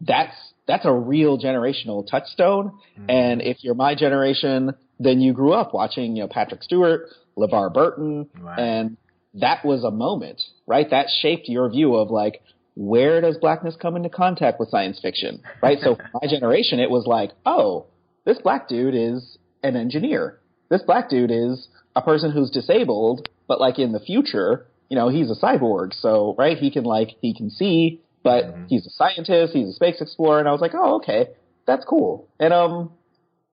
[0.00, 0.34] that's
[0.66, 2.78] that's a real generational touchstone.
[2.98, 3.10] Mm-hmm.
[3.10, 7.74] And if you're my generation, then you grew up watching you know Patrick Stewart, LeVar
[7.74, 8.58] Burton, right.
[8.58, 8.96] and
[9.34, 10.88] that was a moment, right?
[10.88, 12.42] That shaped your view of like
[12.74, 15.78] where does blackness come into contact with science fiction, right?
[15.80, 17.86] so my generation, it was like, oh,
[18.24, 20.38] this black dude is an engineer.
[20.68, 25.08] This black dude is a person who's disabled, but like in the future, you know,
[25.08, 25.94] he's a cyborg.
[25.94, 28.64] So, right, he can like, he can see, but mm-hmm.
[28.68, 30.38] he's a scientist, he's a space explorer.
[30.38, 31.28] And I was like, oh, okay,
[31.66, 32.28] that's cool.
[32.38, 32.92] And, um,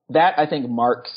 [0.10, 1.12] that I think marks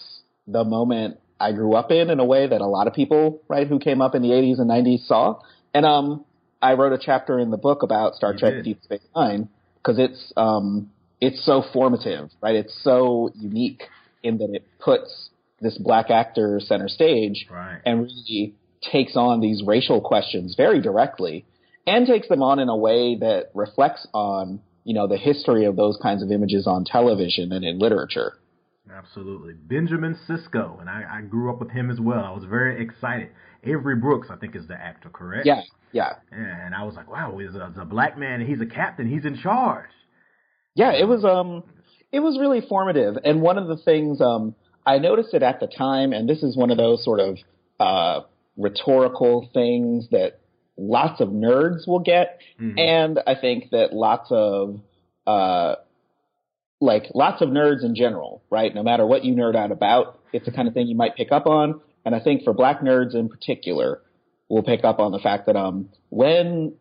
[0.46, 3.66] the moment I grew up in in a way that a lot of people, right,
[3.66, 5.40] who came up in the 80s and 90s saw.
[5.74, 6.24] And, um,
[6.60, 8.64] I wrote a chapter in the book about Star you Trek did.
[8.64, 12.54] Deep Space Nine because it's, um, it's so formative, right?
[12.54, 13.82] It's so unique
[14.22, 15.30] in that it puts
[15.60, 17.80] this black actor center stage right.
[17.84, 18.54] and really
[18.90, 21.46] takes on these racial questions very directly
[21.86, 25.76] and takes them on in a way that reflects on you know the history of
[25.76, 28.34] those kinds of images on television and in literature.
[28.92, 32.24] Absolutely, Benjamin Sisko, and I, I grew up with him as well.
[32.24, 33.28] I was very excited.
[33.62, 35.46] Avery Brooks, I think, is the actor, correct?
[35.46, 36.14] Yeah, yeah.
[36.32, 39.08] And I was like, wow, he's a, he's a black man, and he's a captain.
[39.08, 39.88] He's in charge.
[40.74, 41.62] Yeah, it was um,
[42.12, 43.16] it was really formative.
[43.24, 44.54] And one of the things um,
[44.86, 47.38] I noticed it at the time, and this is one of those sort of
[47.80, 48.20] uh,
[48.56, 50.40] rhetorical things that
[50.76, 52.78] lots of nerds will get, mm-hmm.
[52.78, 54.80] and I think that lots of
[55.26, 55.76] uh,
[56.80, 58.74] like lots of nerds in general, right?
[58.74, 61.32] No matter what you nerd out about, it's the kind of thing you might pick
[61.32, 61.80] up on.
[62.04, 64.00] And I think for black nerds in particular,
[64.48, 66.74] we'll pick up on the fact that um, when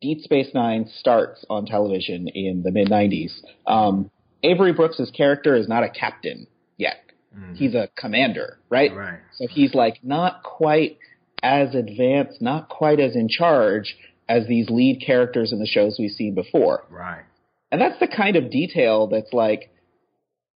[0.00, 3.32] Deep Space Nine starts on television in the mid '90s,
[3.66, 4.10] um,
[4.42, 6.46] Avery Brooks's character is not a captain
[6.76, 6.96] yet.
[7.36, 7.54] Mm-hmm.
[7.54, 8.94] He's a commander, right?
[8.94, 9.18] Right.
[9.36, 10.98] So he's like not quite
[11.42, 13.96] as advanced, not quite as in charge
[14.28, 16.84] as these lead characters in the shows we've seen before.
[16.90, 17.22] Right.
[17.70, 19.70] And that's the kind of detail that's like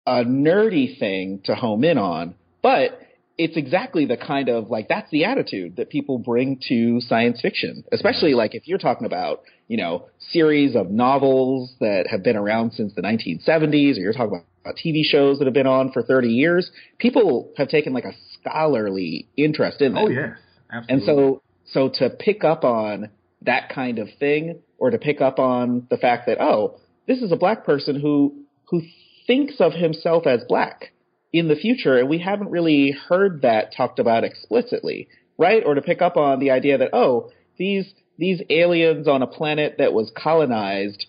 [0.05, 2.99] a nerdy thing to home in on, but
[3.43, 7.83] it's exactly the kind of like that's the attitude that people bring to science fiction,
[7.91, 12.71] especially like if you're talking about you know series of novels that have been around
[12.73, 16.27] since the 1970s, or you're talking about TV shows that have been on for 30
[16.27, 16.69] years.
[16.99, 20.03] People have taken like a scholarly interest in them.
[20.05, 20.37] Oh yes,
[20.71, 20.93] absolutely.
[20.93, 23.09] And so so to pick up on
[23.41, 27.31] that kind of thing, or to pick up on the fact that oh, this is
[27.31, 28.83] a black person who who
[29.25, 30.91] thinks of himself as black
[31.33, 35.63] in the future, and we haven't really heard that talked about explicitly, right?
[35.65, 39.75] Or to pick up on the idea that, oh, these, these aliens on a planet
[39.77, 41.05] that was colonized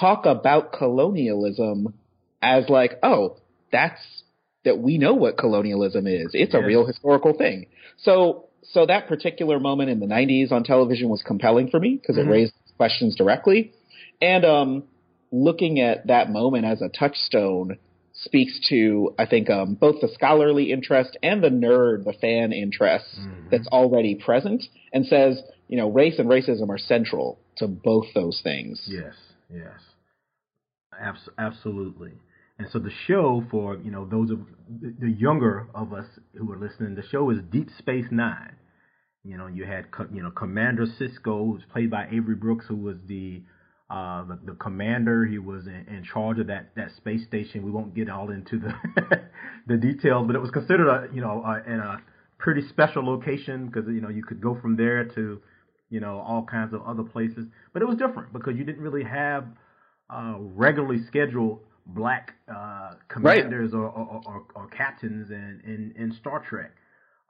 [0.00, 1.94] talk about colonialism
[2.42, 3.36] as like, oh,
[3.70, 4.00] that's,
[4.64, 6.30] that we know what colonialism is.
[6.32, 6.62] It's yes.
[6.62, 7.66] a real historical thing.
[7.98, 12.16] So, so that particular moment in the 90s on television was compelling for me because
[12.16, 12.28] mm-hmm.
[12.28, 13.72] it raised questions directly.
[14.20, 14.84] And, um,
[15.34, 17.76] looking at that moment as a touchstone
[18.24, 23.06] speaks to, I think, um, both the scholarly interest and the nerd, the fan interest
[23.18, 23.48] mm-hmm.
[23.50, 28.40] that's already present, and says, you know, race and racism are central to both those
[28.42, 28.82] things.
[28.86, 29.14] Yes,
[29.52, 29.80] yes,
[31.00, 32.12] Abs- absolutely.
[32.58, 36.06] And so the show, for you know those of the younger of us
[36.36, 38.54] who are listening, the show is Deep Space Nine.
[39.24, 42.76] You know, you had you know Commander Sisko, who was played by Avery Brooks, who
[42.76, 43.42] was the
[43.94, 45.24] uh, the, the commander.
[45.24, 47.64] He was in, in charge of that, that space station.
[47.64, 48.74] We won't get all into the
[49.68, 52.02] the details, but it was considered a you know a, in a
[52.38, 55.40] pretty special location because you know you could go from there to
[55.90, 57.46] you know all kinds of other places.
[57.72, 59.46] But it was different because you didn't really have
[60.10, 63.78] uh, regularly scheduled black uh, commanders right.
[63.78, 66.72] or, or, or, or, captains in, in, in Star Trek.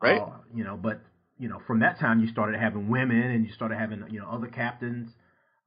[0.01, 0.21] Right.
[0.21, 1.03] Uh, you know, but
[1.39, 4.29] you know from that time you started having women and you started having you know
[4.31, 5.11] other captains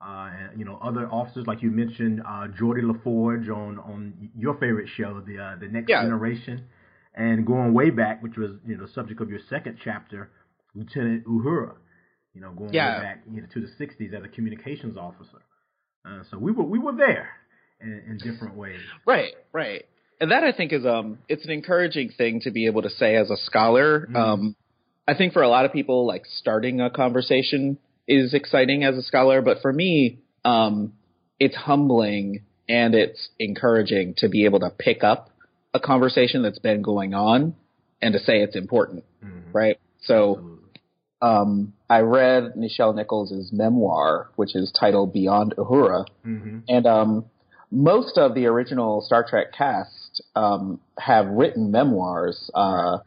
[0.01, 4.53] uh, and, you know, other officers like you mentioned, uh, Geordi LaForge on on your
[4.55, 6.01] favorite show, the uh, the Next yeah.
[6.03, 6.65] Generation.
[7.15, 10.29] and going way back, which was you know the subject of your second chapter,
[10.75, 11.73] Lieutenant Uhura.
[12.35, 12.97] You know, going Yeah.
[12.99, 15.39] way back you know, to the '60s as a communications officer.
[16.05, 17.29] Uh, so we were we were there
[17.81, 18.79] in, in different ways.
[19.05, 19.85] Right, right.
[20.21, 23.15] And that I think is um it's an encouraging thing to be able to say
[23.15, 24.07] as a scholar.
[24.11, 24.15] Mhm.
[24.15, 24.55] Um
[25.07, 29.01] I think for a lot of people like starting a conversation is exciting as a
[29.01, 30.93] scholar, but for me, um
[31.39, 35.29] it's humbling and it's encouraging to be able to pick up
[35.73, 37.55] a conversation that's been going on
[38.01, 39.53] and to say it's important, Mhm.
[39.53, 39.79] right?
[40.01, 40.39] So
[41.21, 46.63] um I read Nichelle Nichols' memoir, which is titled Beyond Uhura, Mhm.
[46.67, 47.25] and um,
[47.71, 52.49] most of the original Star Trek cast um, have written memoirs.
[52.53, 52.99] Uh,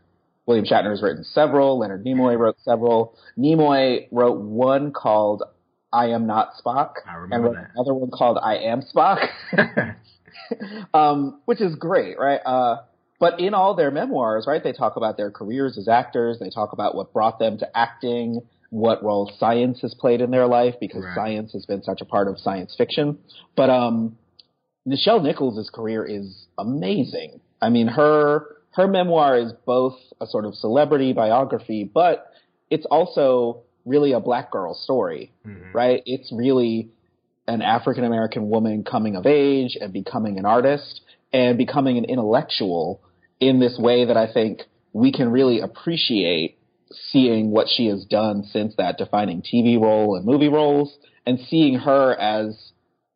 [0.50, 1.78] William Shatner has written several.
[1.78, 3.16] Leonard Nimoy wrote several.
[3.38, 5.44] Nimoy wrote one called
[5.92, 7.70] "I Am Not Spock," I and wrote that.
[7.76, 9.28] another one called "I Am Spock,"
[10.92, 12.40] um, which is great, right?
[12.44, 12.78] Uh,
[13.20, 16.38] but in all their memoirs, right, they talk about their careers as actors.
[16.40, 20.48] They talk about what brought them to acting, what role science has played in their
[20.48, 21.14] life, because Right.
[21.14, 23.18] science has been such a part of science fiction.
[23.56, 24.16] But um,
[24.88, 27.40] Nichelle Nichols' career is amazing.
[27.62, 32.32] I mean, her her memoir is both a sort of celebrity biography, but
[32.70, 35.74] it's also really a black girl story, Mhm.
[35.74, 36.02] right?
[36.06, 36.90] It's really
[37.48, 41.00] an African American woman coming of age and becoming an artist
[41.32, 43.00] and becoming an intellectual
[43.40, 46.58] in this way that I think we can really appreciate
[46.92, 51.74] seeing what she has done since that defining TV role and movie roles and seeing
[51.76, 52.69] her as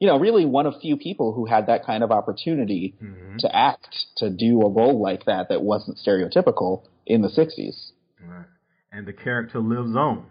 [0.04, 3.38] you know really one of few people who had that kind of opportunity Mhm.
[3.38, 3.88] to act
[4.18, 7.92] to do a role like that that wasn't stereotypical in the 60s.
[8.22, 8.44] Right.
[8.92, 10.26] And the character lives on.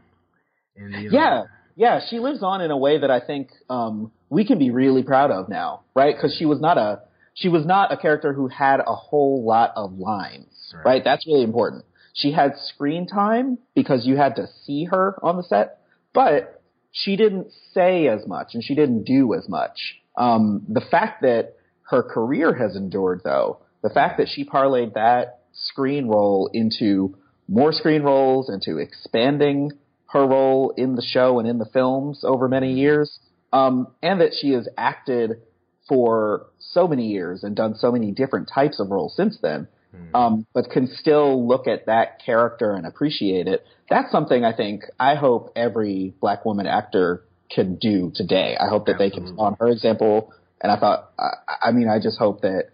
[0.75, 1.43] In the, uh, Yeah,
[1.75, 5.01] yeah, she lives on in a way that I think um, we can be really
[5.01, 6.15] proud of now, right?
[6.15, 7.01] Because she was not a
[7.33, 10.85] she was not a character who had a whole lot of lines, Right.
[10.85, 11.03] right?
[11.03, 11.83] That's really important.
[12.13, 15.79] She had screen time because you had to see her on the set,
[16.13, 16.61] but
[16.93, 19.99] she didn't say as much and she didn't do as much.
[20.15, 21.55] Um, the fact that
[21.89, 27.73] her career has endured, though, the fact that she parlayed that screen role into more
[27.73, 29.71] screen roles, into expanding
[30.11, 33.19] her role in the show and in the films over many years,
[33.51, 35.41] um, and that she has acted
[35.89, 40.15] for so many years and done so many different types of roles since then, Mhm.
[40.15, 43.65] um, but can still look at that character and appreciate it.
[43.89, 48.57] That's something I think I hope every black woman actor can do today.
[48.59, 49.37] I hope that they can Absolutely.
[49.37, 50.33] follow her example.
[50.61, 52.69] And I thought, I, I mean, I just hope that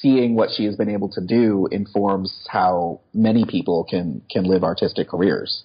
[0.00, 4.64] seeing what she has been able to do informs how many people can can live
[4.64, 5.64] artistic careers.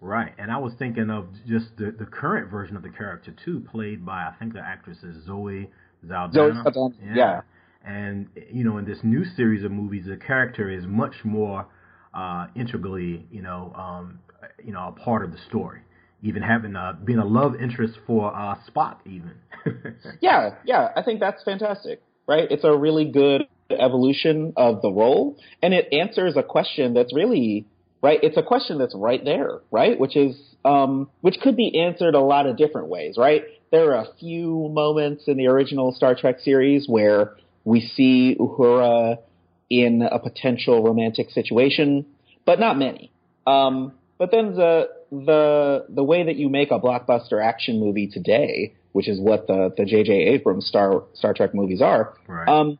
[0.00, 3.66] Right, and I was thinking of just the, the current version of the character too,
[3.70, 5.70] played by I think the actress is Zoe
[6.06, 6.52] Saldana.
[6.54, 7.40] Zoe Saldana, yeah.
[7.84, 11.66] And you know, in this new series of movies, the character is much more
[12.14, 14.20] uh, integrally, you know, um,
[14.62, 15.80] you know, a part of the story.
[16.22, 19.32] Even having uh, being a love interest for uh, Spock, even.
[20.20, 22.46] Yeah, yeah, I think that's fantastic, right?
[22.50, 27.66] It's a really good evolution of the role, and it answers a question that's really
[28.02, 28.18] right.
[28.22, 29.98] It's a question that's right there, right?
[29.98, 33.44] Which is, um, which could be answered a lot of different ways, right?
[33.70, 39.18] There are a few moments in the original Star Trek series where we see Uhura
[39.70, 42.06] in a potential romantic situation,
[42.44, 43.10] but not many.
[43.46, 48.74] Um, but then the the the way that you make a blockbuster action movie today,
[48.92, 50.12] which is what the the J.J.
[50.12, 52.48] Abrams Star Star Trek movies are, right.
[52.48, 52.78] um,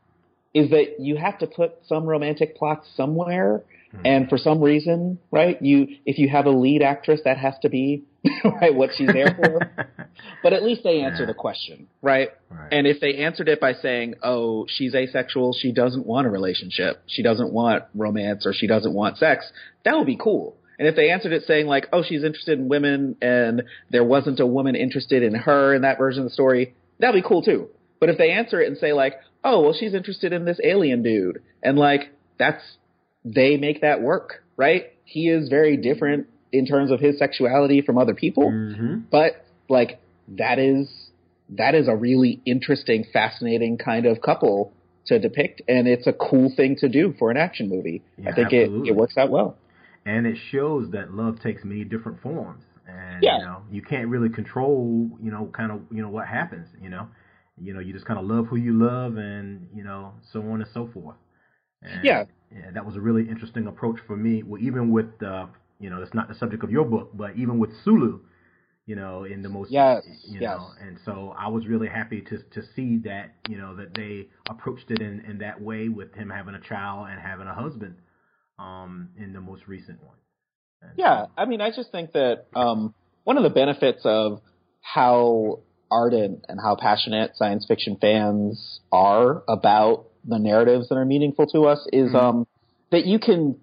[0.53, 3.63] is that you have to put some romantic plot somewhere,
[3.95, 4.05] Mm-hmm.
[4.05, 5.61] and for some reason, right?
[5.61, 8.03] You if you have a lead actress, that has to be
[8.43, 9.59] right what she's there for.
[10.41, 11.27] But at least they answer Yeah.
[11.27, 12.29] the question, right?
[12.49, 12.69] right.
[12.71, 17.01] And if they answered it by saying, "Oh, she's asexual, she doesn't want a relationship,
[17.07, 19.51] she doesn't want romance, or she doesn't want sex,"
[19.83, 20.55] that would be cool.
[20.79, 24.39] And if they answered it saying like, "Oh, she's interested in women, and there wasn't
[24.39, 27.67] a woman interested in her in that version of the story," that'd be cool too.
[27.99, 31.01] But if they answer it and say like, "Oh, well, she's interested in this alien
[31.03, 32.63] dude," and like that's
[33.25, 34.93] they make that work, right?
[35.03, 38.51] He is very different in terms of his sexuality from other people.
[38.51, 38.75] Hmm
[39.11, 40.89] but like that is
[41.49, 44.73] that is a really interesting fascinating kind of couple
[45.05, 48.01] to depict and it's a cool thing to do for an action movie.
[48.17, 49.57] Yeah, i think it, it works out well.
[50.05, 53.37] And it shows that love takes many different forms and Yeah.
[53.39, 56.89] you know you can't really control you know kind of you know what happens you
[56.89, 57.07] know?
[57.61, 60.61] You know you just kind of love who you love and you know so on
[60.61, 61.15] and so forth
[61.85, 62.23] and, Yeah.
[62.53, 65.47] yeah that was a really interesting approach for me well even with uh
[65.79, 68.19] you know it's not the subject of your book but even with sulu
[68.85, 70.57] you know, in the most, yes, you yes.
[70.59, 74.27] know, and so I was really happy to to see that, you know, that they
[74.47, 77.95] approached it in in that way with him having a child and having a husband,
[78.59, 80.17] um, in the most recent one.
[80.83, 84.41] And yeah, I mean, I just think that um, one of the benefits of
[84.81, 91.47] how ardent and how passionate science fiction fans are about the narratives that are meaningful
[91.47, 92.15] to us is mm-hmm.
[92.15, 92.47] um,
[92.91, 93.57] that you can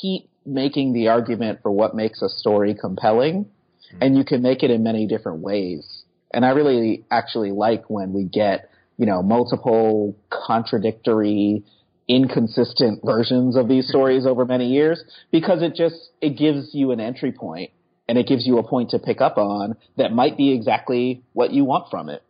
[0.00, 3.98] keep making the argument for what makes a story compelling mm-hmm.
[4.00, 6.04] and you can make it in many different ways.
[6.32, 11.64] And I really actually like when we get, you know, multiple contradictory,
[12.08, 17.00] inconsistent versions of these stories over many years because it just, it gives you an
[17.00, 17.70] entry point
[18.08, 21.52] and it gives you a point to pick up on that might be exactly what
[21.52, 22.22] you want from it.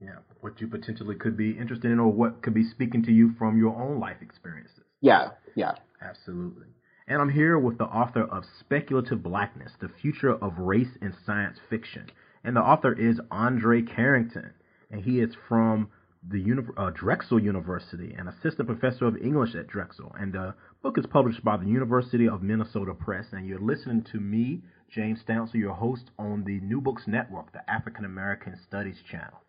[0.00, 3.34] Yeah, what you potentially could be interested in or what could be speaking to you
[3.38, 4.84] from your own life experiences.
[5.00, 5.72] Yeah, yeah.
[6.00, 6.66] Absolutely.
[7.06, 11.58] And I'm here with the author of Speculative Blackness, The Future of Race in Science
[11.70, 12.10] Fiction.
[12.44, 14.52] And the author is Andre Carrington,
[14.90, 15.88] and he is from
[16.26, 16.44] the
[16.76, 20.14] uh, Drexel University, an assistant professor of English at Drexel.
[20.18, 23.26] And the book is published by the University of Minnesota Press.
[23.32, 27.68] And you're listening to me, James Stansel, your host on the New Books Network, the
[27.70, 29.40] African American Studies channel.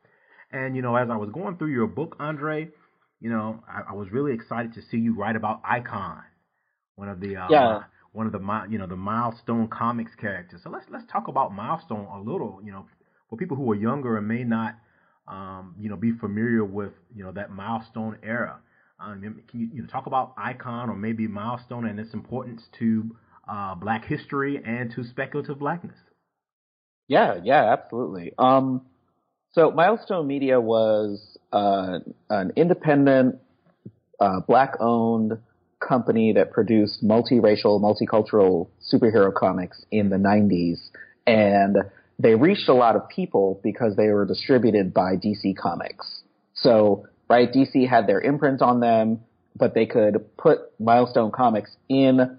[0.52, 2.70] And, you know, as I was going through your book, Andre,
[3.20, 6.24] you know, I, I was really excited to see you write about Icon
[7.00, 7.80] one of the uh, yeah.
[8.12, 10.62] one of the you know the milestone comics characters.
[10.64, 12.60] So let's let's talk about milestone a little.
[12.64, 12.86] You know,
[13.30, 14.76] for people who are younger and may not
[15.28, 18.60] um, you know be familiar with you know that milestone era.
[19.00, 23.16] Um, can you, you know, talk about icon or maybe milestone and its importance to
[23.50, 25.96] uh, Black history and to speculative blackness?
[27.08, 28.34] Yeah, yeah, absolutely.
[28.38, 28.82] Um,
[29.54, 33.38] so Milestone Media was uh, an independent,
[34.20, 35.40] uh, black-owned
[35.80, 40.78] company that produced multiracial, multicultural superhero comics in the 90s.
[41.26, 41.78] And
[42.20, 46.22] they reached a lot of people because they were distributed by DC Comics.
[46.54, 49.22] So, right, DC had their imprint on them,
[49.56, 52.38] but they could put Milestone Comics in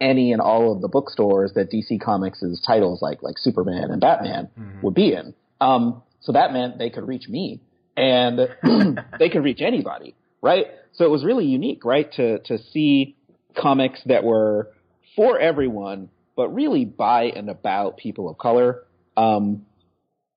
[0.00, 4.48] any and all of the bookstores that DC Comics' titles like like Superman and Batman
[4.58, 4.80] mm-hmm.
[4.82, 5.34] would be in.
[5.60, 7.60] Um, so that meant they could reach me
[7.96, 8.38] and
[9.18, 10.66] they could reach anybody right?
[10.92, 13.16] So it was really unique, right, to to see
[13.56, 14.70] comics that were
[15.16, 18.84] for everyone, but really by and about people of color,
[19.16, 19.64] um,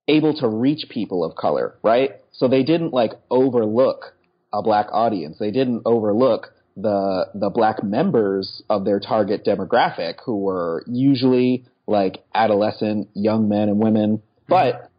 [0.08, 2.12] able to reach people of color, right?
[2.32, 4.14] So they didn't like overlook
[4.54, 5.38] a black audience.
[5.40, 12.24] They didn't overlook the the black members of their target demographic who were usually like
[12.34, 14.90] adolescent young men and women, but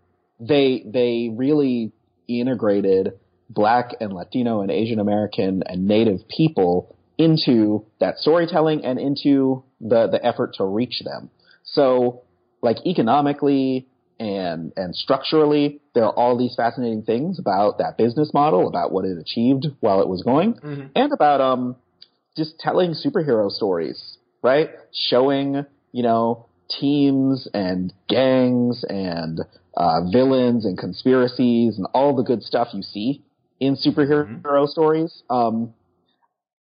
[0.40, 1.92] they they really
[2.28, 3.18] integrated
[3.48, 10.08] black and Latino and Asian American and Native people into that storytelling and into the,
[10.08, 11.30] the effort to reach them.
[11.64, 12.22] So
[12.62, 13.86] like economically
[14.18, 19.04] and, and structurally, there are all these fascinating things about that business model, about what
[19.04, 20.86] it achieved while it was going, mm-hmm.
[20.94, 21.76] and about, um,
[22.36, 24.70] just telling superhero stories, right?
[24.92, 29.40] Showing, you know, teams and gangs and
[29.76, 33.22] uh, villains and conspiracies and all the good stuff you see
[33.60, 34.66] in superhero mm-hmm.
[34.66, 35.72] stories um,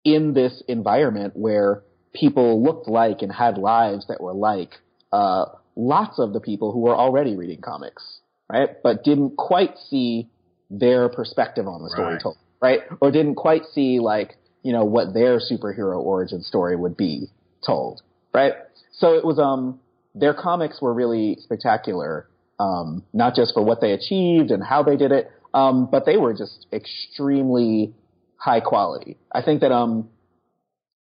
[0.03, 1.81] in this environment where
[2.13, 4.71] people looked like and had lives that were like
[5.11, 5.45] uh,
[5.75, 8.69] lots of the people who were already reading comics, right?
[8.83, 10.29] But didn't quite see
[10.69, 12.21] their perspective on the story right.
[12.21, 12.79] told, right?
[13.01, 17.27] Or didn't quite see like, you know, what their superhero origin story would be
[17.65, 18.01] told,
[18.33, 18.53] right?
[18.93, 19.79] So it was, um,
[20.15, 22.27] their comics were really spectacular,
[22.59, 26.17] um, not just for what they achieved and how they did it, um, but they
[26.17, 27.93] were just extremely
[28.37, 29.17] high quality.
[29.31, 30.09] I think that um,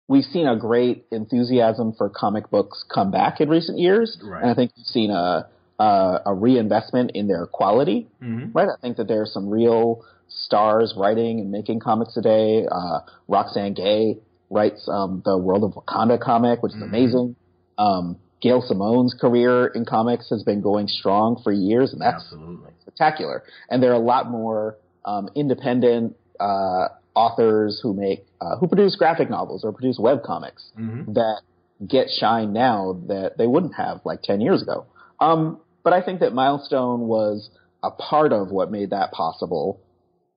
[0.07, 4.41] we've seen a great enthusiasm for comic books come back in recent years, right.
[4.41, 5.47] and I think we've seen a
[5.77, 8.07] a, a reinvestment in their quality.
[8.23, 8.57] Mm-hmm.
[8.57, 12.65] Right, I think that there are some real stars writing and making comics today.
[12.71, 14.17] Uh, Roxane Gay
[14.49, 16.95] writes um, the World of Wakanda comic, which is mm-hmm.
[16.95, 17.35] amazing.
[17.77, 22.71] Um, Gail Simone's career in comics has been going strong for years, and that's Absolutely.
[22.81, 23.43] spectacular.
[23.69, 28.95] And there are a lot more um, independent uh, authors who make uh, who produce
[28.95, 31.13] graphic novels or produce web comics mm-hmm.
[31.13, 31.41] that
[31.87, 34.85] get shine now that they wouldn't have like ten years ago.
[35.19, 37.49] Um, but I think that Milestone was
[37.83, 39.79] a part of what made that possible,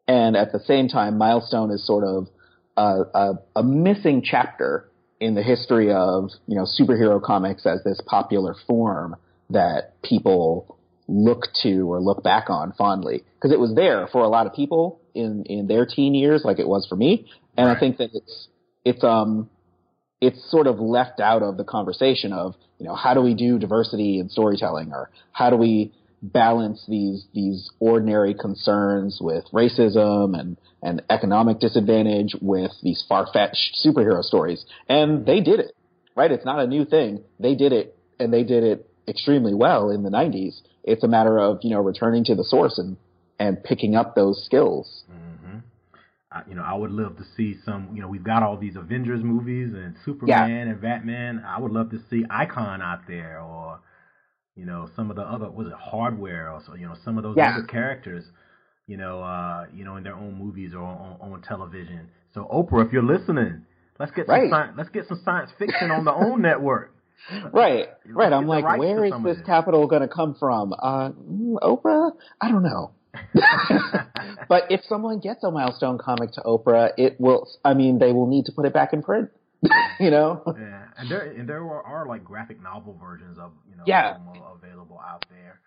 [0.07, 2.28] and at the same time, Milestone is sort of
[2.76, 4.88] a, a, a missing chapter
[5.21, 9.16] in the history of you know superhero comics as this popular form
[9.51, 14.29] that people look to or look back on fondly because it was there for a
[14.29, 17.77] lot of people in in their teen years like it was for me and right.
[17.77, 18.49] i think that it's
[18.85, 19.49] it's um
[20.21, 23.59] it's sort of left out of the conversation of you know how do we do
[23.59, 25.93] diversity in storytelling or how do we
[26.23, 34.23] balance these these ordinary concerns with racism and and economic disadvantage with these far-fetched superhero
[34.23, 34.64] stories.
[34.89, 35.73] And they did it
[36.16, 36.33] right?
[36.33, 37.23] It's not a new thing.
[37.39, 41.39] They did it and they did it extremely well in the 90s it's a matter
[41.39, 42.97] of you know returning to the source and
[43.39, 45.05] and picking up those skills.
[45.11, 45.59] Mm-hmm.
[46.33, 48.77] I, you know i would love to see some you know we've got all these
[48.77, 50.73] avengers movies and superman yeah.
[50.73, 51.45] and batman.
[51.47, 53.81] I would love to see icon out there or
[54.59, 57.22] you know, some of the other was it hardware or so, you know, some of
[57.22, 57.54] those yeah.
[57.54, 58.24] other characters,
[58.88, 62.09] you know, uh, you know, in their own movies or on, on television.
[62.34, 63.62] So Oprah, if you're listening,
[64.00, 64.42] let's get right.
[64.42, 66.92] some science, let's get some science fiction on the OWN network.
[67.52, 68.32] Right, right.
[68.32, 70.72] I'm like, where is this capital going to come from?
[70.72, 72.12] Uh, mm, Oprah?
[72.40, 72.92] I don't know.
[74.48, 77.48] but if someone gets a milestone comic to Oprah, it will.
[77.64, 79.30] I mean, they will need to put it back in print.
[80.00, 80.42] you know.
[80.46, 84.16] Yeah, and there and there are, are like graphic novel versions of you know yeah.
[84.56, 85.61] available out there.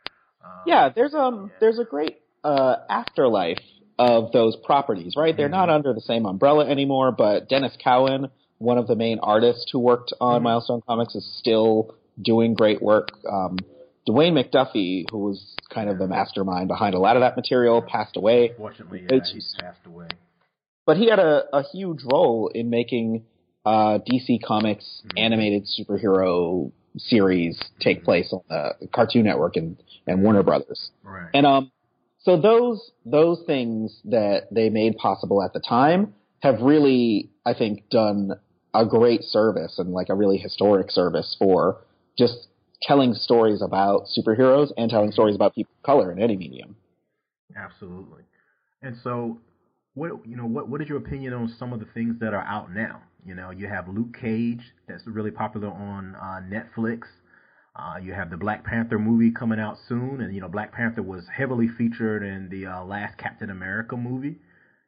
[0.44, 1.58] Um, yeah, there's um yeah.
[1.60, 3.60] there's a great uh, afterlife
[4.00, 5.32] of those properties, right?
[5.32, 5.38] Mm-hmm.
[5.38, 5.76] They're not mm-hmm.
[5.76, 10.14] under the same umbrella anymore, but Denys Cowan, one of the main artists who worked
[10.20, 10.44] on mm-hmm.
[10.46, 13.10] Milestone Comics, is still doing great work.
[13.30, 13.58] Um,
[14.08, 18.18] Dwayne McDuffie, who was kind of the mastermind behind a lot of that material, passed
[18.18, 18.54] away.
[18.58, 20.08] Fortunately, yeah, he's passed away.
[20.86, 23.26] But he had a, a huge role in making
[23.66, 25.18] uh, DC Comics mm-hmm.
[25.18, 28.06] animated superhero series take mm-hmm.
[28.06, 30.92] place on the Cartoon Network and, and Warner Brothers.
[31.04, 31.30] Right.
[31.34, 31.72] And um,
[32.20, 37.90] so those those things that they made possible at the time have really, I think,
[37.90, 38.32] done
[38.74, 41.82] a great service and like a really historic service for
[42.18, 42.48] just
[42.82, 46.76] telling stories about superheroes and telling stories about people of color in any medium.
[47.56, 48.24] Absolutely.
[48.82, 49.40] And so,
[49.94, 52.44] what you know, what what is your opinion on some of the things that are
[52.44, 53.02] out now?
[53.26, 57.04] You know, you have Luke Cage that's really popular on uh, Netflix.
[57.76, 61.02] Uh, you have the Black Panther movie coming out soon, and you know Black Panther
[61.04, 64.38] was heavily featured in the uh, last Captain America movie.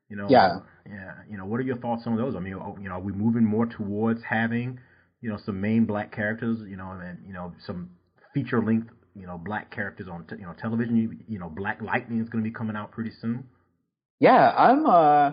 [0.10, 0.60] You know, yeah,
[0.90, 1.14] yeah.
[1.30, 2.36] You know, what are your thoughts on those?
[2.36, 4.80] I mean, oh, you know, are we moving more towards having
[5.22, 6.60] you know some main black characters?
[6.68, 7.92] You know, and you know some
[8.34, 10.98] feature length you know black characters on t- you know television.
[10.98, 13.46] You, you know, Black Lightning is going to be coming out pretty soon.
[14.20, 14.86] Yeah, I'm.
[14.86, 15.32] uh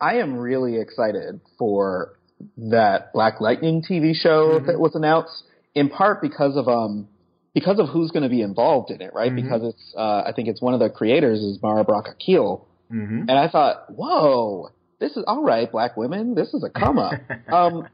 [0.00, 2.17] I am really excited for
[2.56, 4.66] that Black Lightning TV show mm-hmm.
[4.66, 7.08] that was announced, in part because of um
[7.54, 9.32] because of who's going to be involved in it, right?
[9.32, 9.42] Mm-hmm.
[9.42, 13.22] Because it's uh, I think it's one of the creators is Mara Brock Akil, mm-hmm.
[13.28, 14.70] and I thought, whoa,
[15.00, 17.14] this is all right, black women, this is a come up.
[17.52, 17.88] um,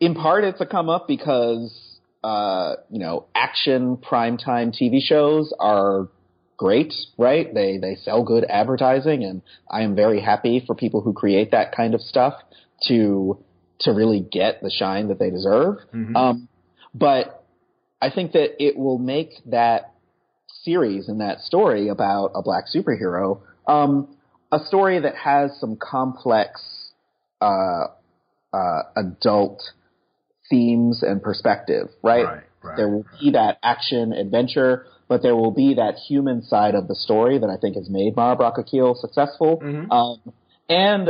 [0.00, 6.08] in part, it's a come up because uh, you know action primetime TV shows are
[6.56, 7.52] great, right?
[7.52, 11.74] They they sell good advertising, and I am very happy for people who create that
[11.74, 12.34] kind of stuff
[12.88, 13.38] to
[13.80, 15.76] to really get the shine that they deserve.
[15.94, 16.16] Mm-hmm.
[16.16, 16.48] Um,
[16.94, 17.44] but
[18.00, 19.94] I think that it will make that
[20.62, 24.16] series and that story about a black superhero um,
[24.50, 26.90] a story that has some complex
[27.40, 27.86] uh,
[28.52, 29.62] uh, adult
[30.50, 32.24] themes and perspective, right?
[32.24, 32.76] Right, right?
[32.76, 36.94] There will be that action adventure, but there will be that human side of the
[36.94, 39.60] story that I think has made Mara Brock Akil successful.
[39.64, 39.90] Mm-hmm.
[39.90, 40.20] Um,
[40.68, 41.08] and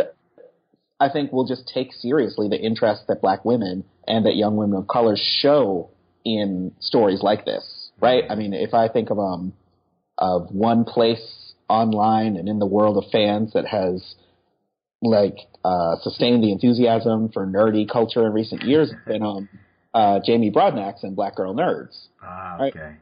[1.03, 4.79] I think will just take seriously the interest that black women and that young women
[4.79, 5.91] of color show
[6.25, 8.23] in stories like this, right?
[8.31, 9.53] I mean, if I think of um
[10.17, 14.15] of one place online and in the world of fans that has
[15.01, 19.49] like uh, sustained the enthusiasm for nerdy culture in recent years, it's been um
[19.93, 22.07] uh, Jamie Broadnax and Black Girl Nerds.
[22.23, 22.79] Ah, okay.
[22.79, 22.97] Right?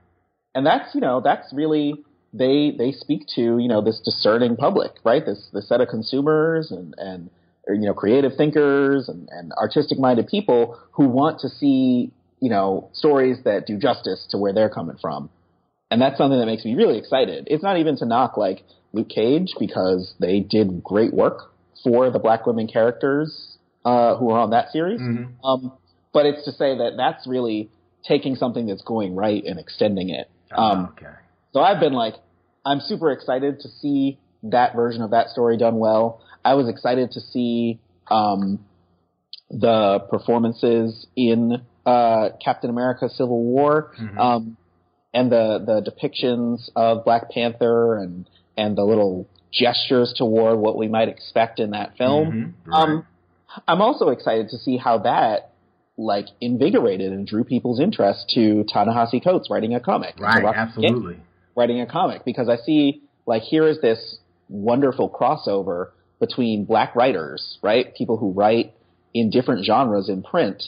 [0.55, 4.93] And that's you know that's really they they speak to you know this discerning public,
[5.05, 5.25] right?
[5.27, 7.31] This this set of consumers and and
[7.75, 12.91] you know, creative thinkers and, and artistic minded people who want to see, you know,
[12.93, 15.31] stories that do justice to where they're coming from.
[15.91, 17.49] And that's something that makes me really excited.
[17.51, 18.63] It's not even to knock like
[18.93, 21.53] Luke Cage because they did great work
[21.83, 25.01] for the black women characters uh, who are on that series.
[25.01, 25.45] Mm-hmm.
[25.45, 25.73] Um,
[26.13, 27.71] but it's to say that that's really
[28.07, 30.31] taking something that's going right and extending it.
[30.57, 31.13] Oh, um, okay.
[31.53, 32.15] So I've been like,
[32.65, 36.23] I'm super excited to see that version of that story done well.
[36.45, 37.81] I was excited to see
[38.11, 38.65] um,
[39.51, 44.19] the performances in uh, Captain America: Civil War, mm-hmm.
[44.19, 44.57] um,
[45.13, 50.89] and the the depictions of Black Panther and and the little gestures toward what we
[50.89, 52.55] might expect in that film.
[52.65, 52.71] Mm-hmm.
[52.71, 52.83] Right.
[52.83, 53.07] Um,
[53.67, 55.53] I'm also excited to see how that
[55.97, 60.19] like invigorated and drew people's interest to Ta-Nehisi Coates writing a comic.
[60.19, 61.19] Right, absolutely.
[61.57, 64.19] Writing a comic because I see like here is this
[64.49, 65.91] wonderful crossover
[66.21, 67.95] between black writers, right?
[67.95, 68.75] People who write
[69.13, 70.63] in different genres in print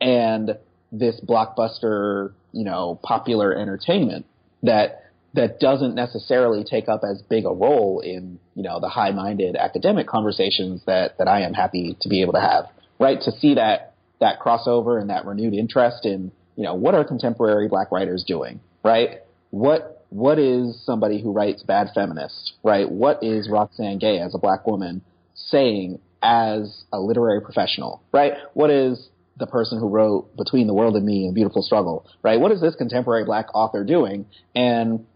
[0.00, 0.56] and
[0.92, 4.26] this blockbuster, you know, popular entertainment
[4.62, 9.56] that that doesn't necessarily take up as big a role in you know the high-minded
[9.56, 12.66] academic conversations that that I am happy to be able to have.
[12.98, 17.04] Right to see that that crossover and that renewed interest in you know what are
[17.04, 19.20] contemporary black writers doing, right?
[19.50, 22.90] What what is somebody who writes bad feminist, right?
[22.90, 25.02] What is Roxane Gay as a black woman
[25.34, 28.34] saying as a literary professional, right?
[28.52, 32.38] What is the person who wrote Between the World and Me and Beautiful Struggle, right?
[32.38, 34.26] What is this contemporary black author doing?
[34.54, 35.06] And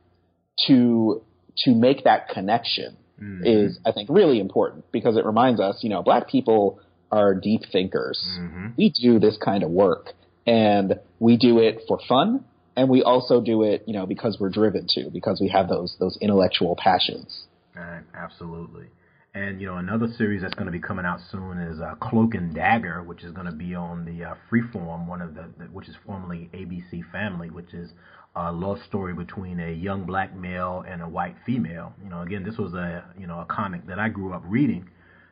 [0.67, 1.23] to
[1.59, 3.45] to make that connection mm-hmm.
[3.45, 6.81] is, I think, really important because it reminds us, you know, black people
[7.13, 8.21] are deep thinkers.
[8.39, 8.67] Mm-hmm.
[8.77, 10.13] We do this kind of work
[10.47, 12.45] and we do it for fun
[12.77, 15.97] and we also do it, you know, because we're driven to, because we have those
[15.99, 17.45] those intellectual passions.
[17.75, 18.87] Right, absolutely.
[19.35, 22.35] And you know, another series that's going to be coming out soon is uh, Cloak
[22.35, 25.65] and Dagger, which is going to be on the uh, Freeform, one of the, the,
[25.65, 27.91] which is formerly ABC Family, which is
[28.37, 31.93] a love story between a young black male and a white female.
[32.03, 34.89] You know, again, this was a you know a comic that I grew up reading,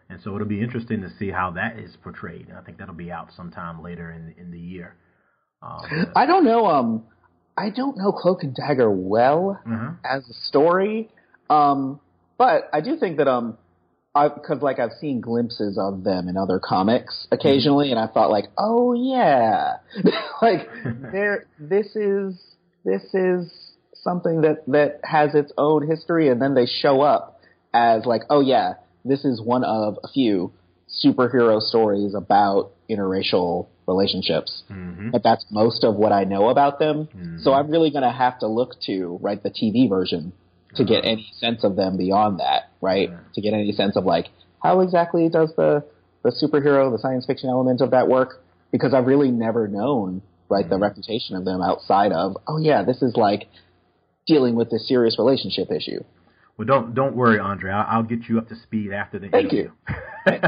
[0.08, 2.48] and so it'll be interesting to see how that is portrayed.
[2.48, 4.96] And I think that'll be out sometime later in in the year.
[5.62, 6.66] Um, I don't know.
[6.66, 7.04] Um,
[7.56, 9.94] I don't know Cloak and Dagger well mm-hmm.
[10.04, 11.10] as a story,
[11.50, 12.00] um,
[12.38, 13.58] but I do think that um
[14.14, 18.46] because like I've seen glimpses of them in other comics occasionally, and I thought like,
[18.58, 19.78] oh yeah,
[20.42, 20.68] like
[21.12, 22.38] there, this is
[22.84, 23.50] this is
[23.94, 27.40] something that that has its own history, and then they show up
[27.72, 28.74] as like, oh yeah,
[29.04, 30.52] this is one of a few
[31.04, 34.62] superhero stories about interracial relationships.
[34.70, 35.10] Mm-hmm.
[35.10, 37.08] But that's most of what I know about them.
[37.14, 37.38] Mm-hmm.
[37.42, 40.32] So I'm really going to have to look to write the TV version
[40.76, 43.10] to get any sense of them beyond that, right?
[43.10, 43.18] Yeah.
[43.34, 44.28] To get any sense of like
[44.62, 45.84] how exactly does the
[46.22, 48.42] the superhero, the science fiction element of that work?
[48.70, 50.82] Because I've really never known right the mm-hmm.
[50.84, 53.48] reputation of them outside of oh yeah, this is like
[54.26, 56.02] dealing with this serious relationship issue.
[56.56, 57.70] Well, don't don't worry, Andre.
[57.72, 59.70] I'll, I'll get you up to speed after the Thank interview.
[60.26, 60.32] you.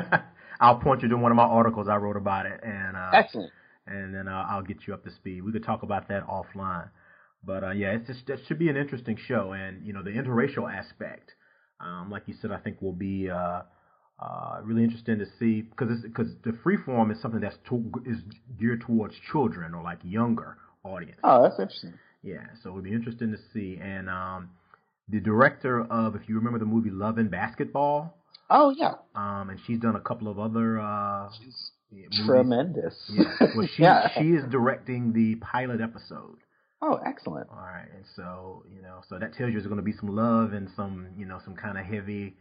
[0.60, 3.50] I'll point you to one of my articles I wrote about it, and uh, excellent.
[3.86, 5.42] And then uh, I'll get you up to speed.
[5.42, 6.88] We could talk about that offline.
[7.44, 10.10] But uh, yeah, it's just, it should be an interesting show, and you know the
[10.10, 11.32] interracial aspect,
[11.80, 13.62] um, like you said, I think will be uh,
[14.18, 18.18] uh, really interesting to see because because the freeform is something that's to, is
[18.58, 21.20] geared towards children or like younger audience.
[21.22, 21.94] Oh, that's interesting.
[22.22, 23.78] Yeah, so it'll be interesting to see.
[23.82, 24.48] And um,
[25.10, 28.16] the director of, if you remember the movie Love and Basketball.
[28.50, 28.94] Oh yeah.
[29.14, 30.80] Um, and she's done a couple of other.
[30.80, 31.72] Uh, she's
[32.26, 32.94] tremendous.
[33.08, 33.24] Yeah.
[33.56, 34.08] Well, she yeah.
[34.18, 36.38] she is directing the pilot episode.
[36.82, 37.48] Oh, excellent.
[37.50, 40.14] All right, and so you know, so that tells you there's going to be some
[40.14, 42.36] love and some, you know, some kind of heavy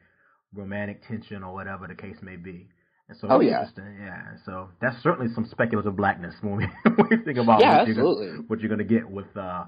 [0.53, 2.67] romantic tension or whatever the case may be.
[3.09, 3.97] And so, oh yeah, interesting.
[3.99, 4.21] yeah.
[4.45, 8.25] So that's certainly some speculative blackness when we, when we think about yeah, what, absolutely.
[8.27, 9.65] You're, what you're going to get with uh,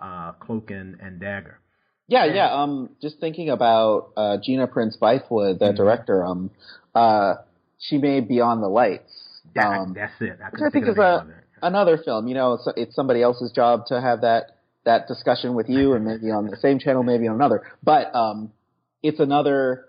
[0.00, 1.60] uh, Cloak and, and Dagger.
[2.08, 2.50] Yeah, yeah.
[2.50, 5.76] Um, just thinking about uh, Gina Prince Bythewood, the mm-hmm.
[5.76, 6.24] director.
[6.24, 6.50] Um,
[6.94, 7.34] uh,
[7.78, 9.12] she made Beyond the Lights.
[9.56, 10.38] Um, that's it.
[10.42, 11.26] I which I think is a
[11.62, 12.26] another film.
[12.26, 16.04] You know, it's, it's somebody else's job to have that that discussion with you, and
[16.04, 17.62] maybe on the same channel, maybe on another.
[17.82, 18.52] But um,
[19.02, 19.84] it's another.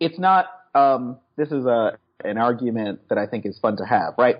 [0.00, 0.46] It's not.
[0.74, 4.36] Um, this is a an argument that I think is fun to have, right?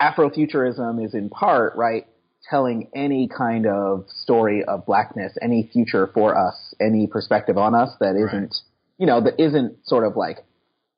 [0.00, 2.06] Afrofuturism is in part right
[2.50, 7.90] telling any kind of story of blackness, any future for us, any perspective on us
[8.00, 8.54] that isn't, right.
[8.98, 10.38] you know, that isn't sort of like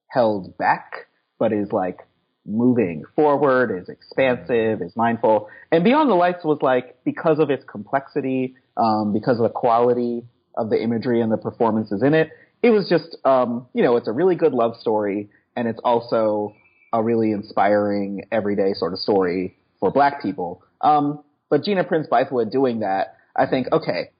[0.09, 1.07] held back,
[1.38, 1.99] but is like
[2.46, 5.49] moving forward, is expansive, is mindful.
[5.70, 10.24] And Beyond the Lights was like, because of its complexity, um, because of the quality
[10.57, 12.30] of the imagery and the performances in it,
[12.62, 16.55] it was just, um, you know, it's a really good love story, and it's also
[16.92, 20.62] a really inspiring everyday sort of story for black people.
[20.80, 24.11] Um, but Gina Prince Bythewood doing that, I think, okay,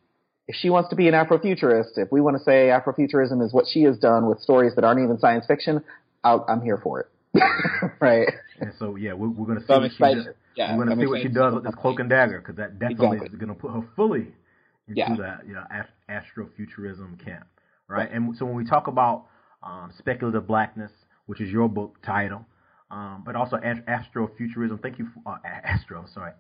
[0.47, 3.67] if she wants to be an Afrofuturist, if we want to say Afrofuturism is what
[3.71, 5.85] she has done with stories that aren't even science fiction,
[6.25, 7.07] i am here for it.
[8.01, 8.29] right.
[8.61, 10.35] And so yeah, we're, we're going to see so what she does.
[10.57, 12.79] Yeah, we're going to see what she does with this cloak and dagger because that
[12.79, 13.29] definitely exactly.
[13.29, 14.29] is going to put her fully
[14.89, 15.15] into yeah.
[15.17, 15.65] that you know
[16.11, 17.47] astrofuturism camp,
[17.87, 17.99] right?
[17.99, 18.13] right?
[18.13, 19.27] And so when we talk about
[19.63, 20.91] um, speculative blackness,
[21.27, 22.45] which is your book title,
[22.91, 24.81] um, but also astrofuturism.
[24.83, 26.33] Thank you, for, uh, astro, sorry,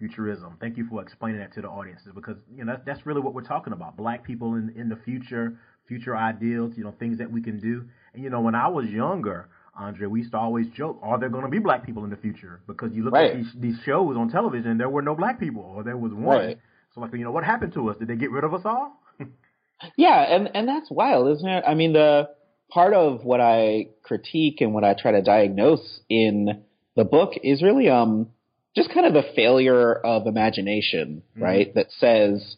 [0.00, 0.60] Afrofuturism.
[0.60, 3.34] Thank you for explaining that to the audiences because you know that's, that's really what
[3.34, 3.96] we're talking about.
[3.96, 7.84] Black people in in the future, future ideals, you know, things that we can do.
[8.14, 11.28] And you know, when I was younger, Andre, we used to always joke, are there
[11.28, 12.60] going to be black people in the future?
[12.66, 13.30] Because you look right.
[13.30, 16.38] at these, these shows on television, there were no black people, or there was one.
[16.38, 16.58] Right.
[16.94, 17.96] So, like, you know, what happened to us?
[17.98, 19.00] Did they get rid of us all?
[19.96, 21.64] yeah, and and that's wild, isn't it?
[21.66, 22.28] I mean, the
[22.70, 26.64] part of what I critique and what I try to diagnose in
[26.96, 28.30] the book is really um
[28.78, 31.42] just kind of a failure of imagination, mm-hmm.
[31.42, 31.74] right?
[31.74, 32.56] That says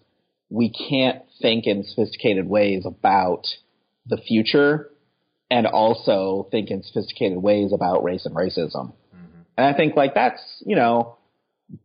[0.51, 3.47] we can't think in sophisticated ways about
[4.07, 4.91] the future
[5.51, 8.93] and also think in sophisticated ways about race and racism.
[9.15, 9.41] Mm-hmm.
[9.57, 11.17] And I think like that's, you know,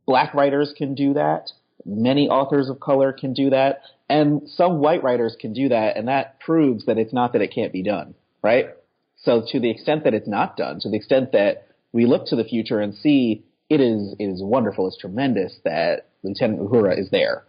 [0.05, 1.49] black writers can do that.
[1.85, 3.81] Many authors of color can do that.
[4.09, 5.97] And some white writers can do that.
[5.97, 8.69] And that proves that it's not that it can't be done, right?
[9.17, 12.35] So to the extent that it's not done, to the extent that we look to
[12.35, 17.09] the future and see it is, it is wonderful, it's tremendous that Lieutenant Uhura is
[17.09, 17.43] there.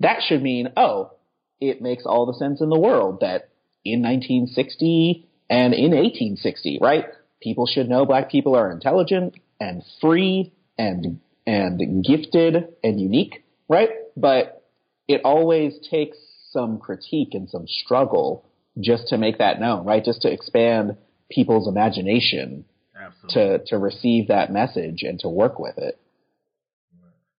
[0.00, 1.12] That should mean, oh,
[1.60, 3.50] it makes all the sense in the world that
[3.84, 7.06] in 1960 and in 1860, right?
[7.40, 13.90] People should know black people are intelligent and free and and gifted and unique, right?
[14.16, 14.64] But
[15.08, 16.16] it always takes
[16.50, 18.44] some critique and some struggle
[18.80, 20.04] just to make that known, right?
[20.04, 20.96] Just to expand
[21.30, 22.64] people's imagination
[23.06, 23.58] Absolutely.
[23.58, 25.98] to to receive that message and to work with it.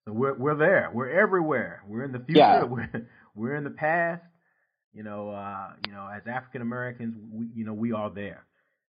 [0.06, 0.90] So we're we're there.
[0.94, 1.82] We're everywhere.
[1.88, 2.40] We're in the future.
[2.40, 2.64] Yeah.
[2.70, 4.24] We're we're in the past.
[4.94, 8.46] You know, uh, you know, as African Americans, we you know we are there.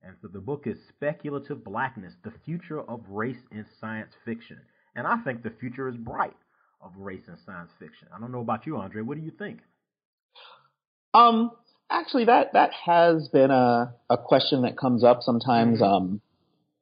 [0.04, 4.58] And so the book is Speculative Blackness: The Future of Race in Science Fiction.
[4.96, 6.36] And I think the future is bright
[6.82, 8.08] of race in science fiction.
[8.16, 9.02] I don't know about you, Andre.
[9.02, 9.60] What do you think?
[11.14, 11.52] Um,
[11.90, 15.82] actually, that that has been a a question that comes up sometimes.
[15.82, 15.94] Mm-hmm.
[15.94, 16.22] Um,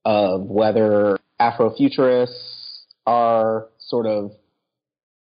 [0.05, 4.31] of whether Afrofuturists are sort of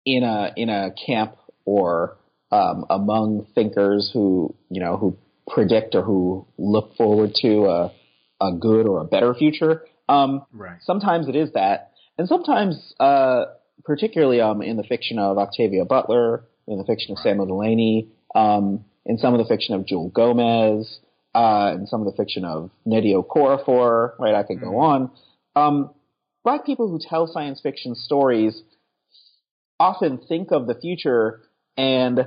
[0.06, 2.18] in a in a camp or
[2.52, 5.18] um, among thinkers who you know who
[5.50, 7.92] predict or who look forward to a
[8.40, 9.86] a good or a better future.
[10.10, 10.78] Um, right.
[10.82, 13.46] Sometimes it is that, and sometimes, uh,
[13.84, 17.32] particularly um, in the fiction of Octavia Butler, in the fiction of right.
[17.32, 21.00] Samuel Delany, um, in some of the fiction of Jewelle Gomez,
[21.38, 24.34] uh, in some of the fiction of Nnedi Okorafor, right?
[24.34, 24.70] I could mm-hmm.
[24.72, 25.12] go on.
[25.56, 25.92] Um,
[26.44, 28.64] black people who tell science fiction stories
[29.80, 31.42] often think of the future
[31.78, 32.22] and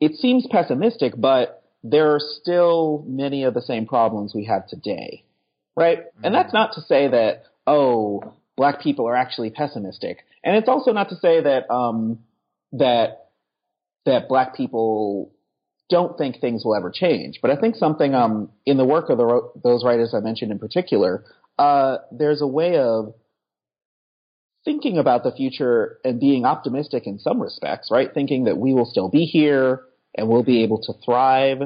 [0.00, 5.24] it seems pessimistic, but there are still many of the same problems we have today,
[5.76, 5.98] right?
[5.98, 6.24] Mm-hmm.
[6.26, 10.18] And that's not to say that, oh, black people are actually pessimistic.
[10.44, 12.20] And it's also not to say that, um,
[12.70, 13.30] that,
[14.06, 15.32] that black people
[15.88, 17.38] don't think things will ever change.
[17.40, 20.58] But I think something um, in the work of the, those writers I mentioned in
[20.58, 21.24] particular,
[21.58, 23.14] uh, there's a way of
[24.64, 28.12] thinking about the future and being optimistic in some respects, right?
[28.12, 29.82] Thinking that we will still be here
[30.14, 31.62] and we'll be able to thrive.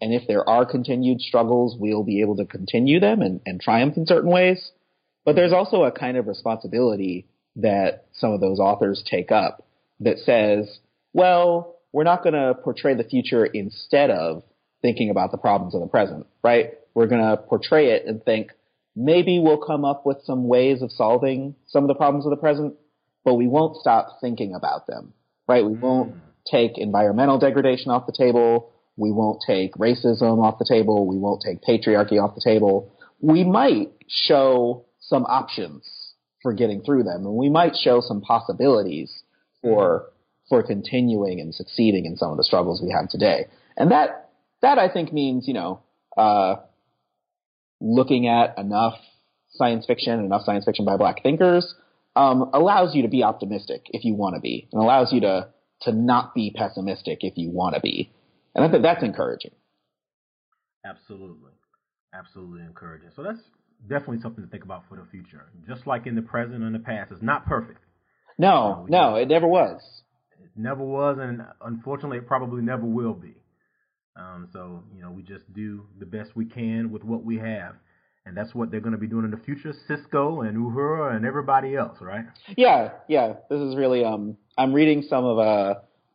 [0.00, 3.96] And if there are continued struggles, we'll be able to continue them and, and triumph
[3.96, 4.70] in certain ways.
[5.24, 9.66] But there's also a kind of responsibility that some of those authors take up
[10.00, 10.78] that says,
[11.12, 14.42] well, we're not going to portray the future instead of
[14.82, 16.72] thinking about the problems of the present, right?
[16.92, 18.50] We're going to portray it and think
[18.96, 22.36] maybe we'll come up with some ways of solving some of the problems of the
[22.36, 22.74] present,
[23.24, 25.12] but we won't stop thinking about them,
[25.46, 25.64] right?
[25.64, 26.18] We won't hmm.
[26.50, 28.72] take environmental degradation off the table.
[28.96, 31.06] We won't take racism off the table.
[31.06, 32.92] We won't take patriarchy off the table.
[33.20, 35.88] We might show some options
[36.42, 39.22] for getting through them and we might show some possibilities
[39.62, 40.13] for hmm.
[40.48, 43.46] For continuing and succeeding in some of the struggles we have today.
[43.76, 44.30] And that,
[44.62, 45.80] that I think means, you know,
[46.16, 46.56] uh,
[47.80, 48.94] looking at enough
[49.50, 51.74] science fiction, enough science fiction by black thinkers,
[52.16, 55.48] um, allows you to be optimistic if you want to be, and allows you to,
[55.82, 58.12] to not be pessimistic if you want to be.
[58.54, 59.50] And I think that's encouraging.
[60.84, 61.50] Absolutely.
[62.12, 63.08] Absolutely encouraging.
[63.16, 63.40] So that's
[63.88, 65.46] definitely something to think about for the future.
[65.66, 67.80] Just like in the present and the past, it's not perfect.
[68.38, 69.80] No, no, it never was
[70.56, 73.34] never was, and unfortunately, it probably never will be.
[74.16, 77.74] Um, so you know, we just do the best we can with what we have,
[78.24, 79.74] and that's what they're going to be doing in the future.
[79.88, 82.24] Sisko and Uhura and everybody else, right?
[82.56, 83.34] Yeah, yeah.
[83.50, 84.04] This is really.
[84.04, 85.74] Um, I'm reading some of uh,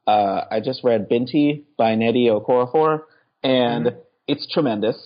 [0.10, 3.02] uh I just read Binti by Nnedi Okorafor,
[3.44, 4.00] and mm-hmm.
[4.28, 4.98] it's tremendous.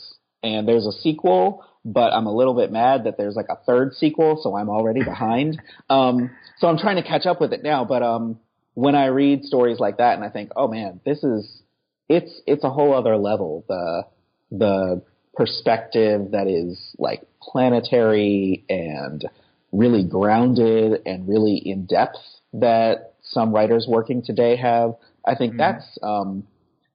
[0.43, 3.93] And there's a sequel, but I'm a little bit mad that there's like a third
[3.93, 5.61] sequel, so I'm already behind.
[5.89, 8.39] Um, so I'm trying to catch up with it now, but um,
[8.73, 11.61] when I read stories like that and I think, oh man, this is
[12.09, 13.65] it's it's a whole other level.
[13.67, 14.03] The
[14.51, 15.01] the
[15.33, 19.23] perspective that is like planetary and
[19.71, 22.19] really grounded and really in depth
[22.53, 24.93] that some writers working today have.
[25.25, 25.59] I think mm-hmm.
[25.59, 26.47] that's um,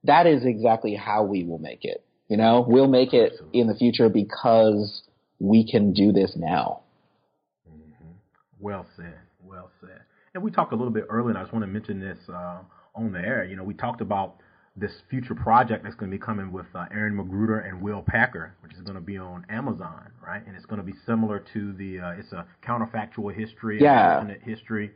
[0.05, 2.05] that is exactly how we will make it.
[2.29, 5.03] You know, we'll make it in the future because
[5.41, 6.81] we can do this now.
[7.69, 8.13] Mm-hmm.
[8.61, 9.19] Well said.
[9.43, 9.98] Well said.
[10.35, 12.61] And we talked a little bit earlier, and I just want to mention this uh,
[12.95, 13.45] on the air.
[13.45, 14.37] You know, we talked about
[14.77, 18.55] this future project that's going to be coming with uh, Aaron McGruder and Will Packer,
[18.61, 20.47] which is going to be on Amazon, right?
[20.47, 24.17] And it's going to be similar to the uh, it's a counterfactual history, yeah.
[24.17, 24.93] alternate history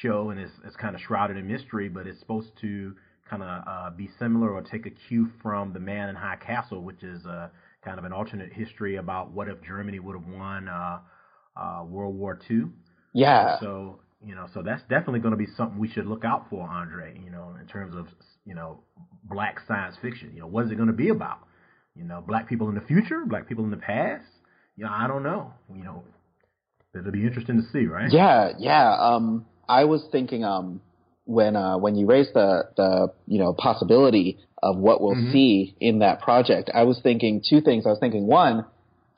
[0.00, 2.94] show, and it's it's kind of shrouded in mystery, but it's supposed to
[3.28, 6.82] kind of uh, be similar or take a cue from The Man in High Castle,
[6.82, 7.48] which is uh,
[7.84, 10.98] kind of an alternate history about what if Germany would have won uh,
[11.56, 12.64] uh, World War II.
[13.12, 13.58] Yeah.
[13.60, 16.68] So you know, so that's definitely going to be something we should look out for,
[16.68, 17.18] Andre.
[17.22, 18.06] You know, in terms of
[18.44, 18.80] you know
[19.24, 20.32] black science fiction.
[20.34, 21.38] You know, what is it going to be about?
[21.94, 24.24] You know, black people in the future, black people in the past.
[24.76, 25.52] You know, I don't know.
[25.74, 26.04] You know,
[26.98, 28.10] it'll be interesting to see, right?
[28.10, 28.96] Yeah, yeah.
[28.98, 30.80] Um, I was thinking, um,
[31.24, 35.32] when uh, when you raised the the you know possibility of what we'll mm-hmm.
[35.32, 37.86] see in that project, I was thinking two things.
[37.86, 38.64] I was thinking one,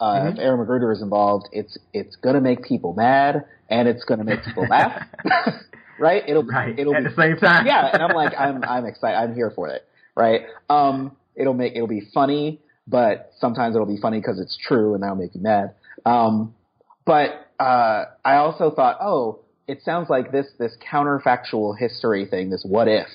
[0.01, 0.29] uh, mm-hmm.
[0.29, 4.19] if Aaron McGruder is involved, it's it's going to make people mad and it's going
[4.19, 5.07] to make people laugh,
[5.99, 6.23] right?
[6.27, 6.79] It'll right.
[6.79, 7.67] it'll at be, the same time.
[7.67, 9.17] yeah, and I'm like I'm I'm excited.
[9.17, 10.43] I'm here for it, right?
[10.69, 15.03] Um, it'll make it'll be funny, but sometimes it'll be funny because it's true and
[15.03, 15.75] that'll make you mad.
[16.05, 16.55] Um,
[17.05, 22.65] but uh, I also thought, oh it sounds like this this counterfactual history thing, this
[22.69, 23.07] what if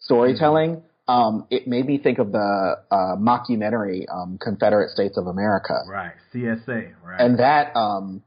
[0.00, 0.82] storytelling.
[1.08, 1.36] Mm-hmm.
[1.36, 5.82] Um, it made me think of the uh, mockumentary um, Confederate States of America.
[5.88, 6.92] Right, CSA.
[7.02, 7.20] Right.
[7.20, 8.22] And that um,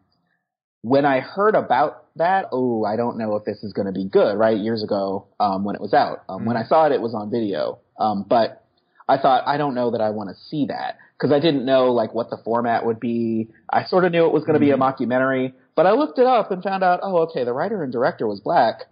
[0.82, 4.06] when I heard about that, oh, I don't know if this is going to be
[4.06, 4.36] good.
[4.36, 6.24] Right, years ago um, when it was out.
[6.28, 6.48] Um, mm-hmm.
[6.48, 7.80] When I saw it, it was on video.
[8.00, 8.64] Um, but
[9.08, 11.92] I thought I don't know that I want to see that because I didn't know
[11.92, 13.50] like what the format would be.
[13.70, 14.66] I sort of knew it was going to mm-hmm.
[14.66, 15.12] be a mm-hmm.
[15.12, 18.28] mockumentary, but I looked it up and found out, oh, okay, the writer and director
[18.28, 18.86] was black.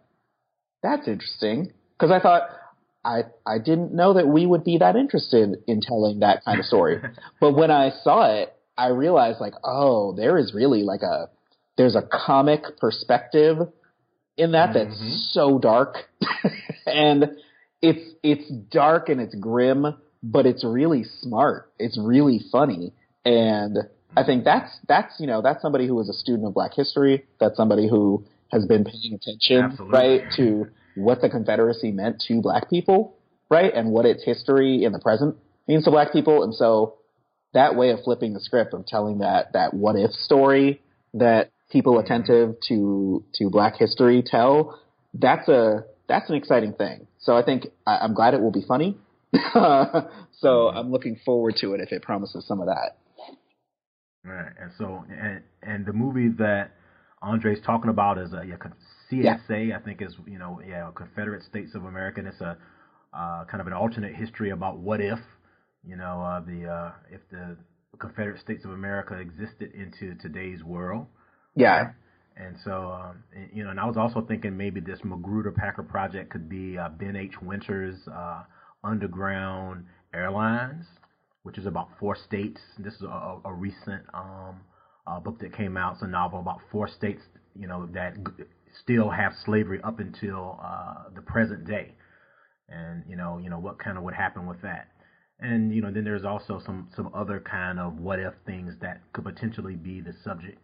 [0.84, 1.74] That's interesting.
[1.98, 2.50] Because I thought,
[3.04, 6.66] I, I didn't know that we would be that interested in telling that kind of
[6.66, 7.02] story.
[7.40, 11.30] but when I saw it, I realized like, oh, there is really like a,
[11.78, 13.58] there's a comic perspective
[14.38, 14.90] in that mm-hmm.
[14.90, 15.96] that's so dark.
[16.86, 17.32] and
[17.82, 19.86] it's, it's dark and it's grim,
[20.22, 21.72] but it's really smart.
[21.78, 22.94] It's really funny.
[23.26, 23.78] And
[24.16, 27.26] I think that's that's you know that's somebody who is a student of Black history.
[27.40, 29.98] That's somebody who has been paying attention, Absolutely.
[29.98, 30.68] right, to
[31.00, 33.16] what the Confederacy meant to Black people,
[33.50, 35.36] right, and what its history in the present
[35.68, 36.44] means to Black people.
[36.44, 36.96] And so
[37.54, 40.82] that way of flipping the script of telling that that what if story
[41.14, 42.06] that people mm-hmm.
[42.06, 44.80] attentive to to Black history tell,
[45.14, 47.08] that's a that's an exciting thing.
[47.20, 48.98] So I think I, I'm glad it will be funny.
[49.34, 50.78] so mm-hmm.
[50.78, 52.98] I'm looking forward to it if it promises some of that.
[54.24, 56.72] Right, and so and and the movie that
[57.22, 58.56] Andre's talking about is a yeah,
[59.12, 59.70] CSA.
[59.70, 59.78] Yeah.
[59.78, 62.20] I think is you know yeah Confederate States of America.
[62.20, 62.58] And it's a
[63.14, 65.20] uh, kind of an alternate history about what if
[65.86, 67.58] you know uh, the uh, if the
[68.00, 71.08] Confederate States of America existed into today's world.
[71.56, 71.92] Yeah.
[72.38, 76.30] And so, um, you know, and I was also thinking maybe this McGruder Packer project
[76.30, 77.34] could be uh, Ben H.
[77.42, 78.44] Winters' uh,
[78.82, 79.84] Underground
[80.14, 80.86] Airlines
[81.44, 82.62] which is about four states.
[82.78, 84.62] This is a, a recent um,
[85.08, 85.94] uh, book that came out.
[85.94, 87.22] It's a novel about four states,
[87.56, 88.14] you know, that
[88.82, 91.94] still have slavery up until uh, the present day,
[92.68, 94.90] and you know, you know what kind of would happen with that.
[95.40, 99.02] And you know, then there's also some some other kind of what if things that
[99.14, 100.60] could potentially be the subject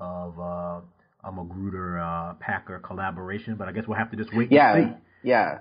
[0.00, 0.80] of uh,
[1.24, 3.56] a McGruder uh, Packer collaboration.
[3.56, 5.28] But I guess we'll have to just wait yeah, and see.
[5.28, 5.58] Yeah,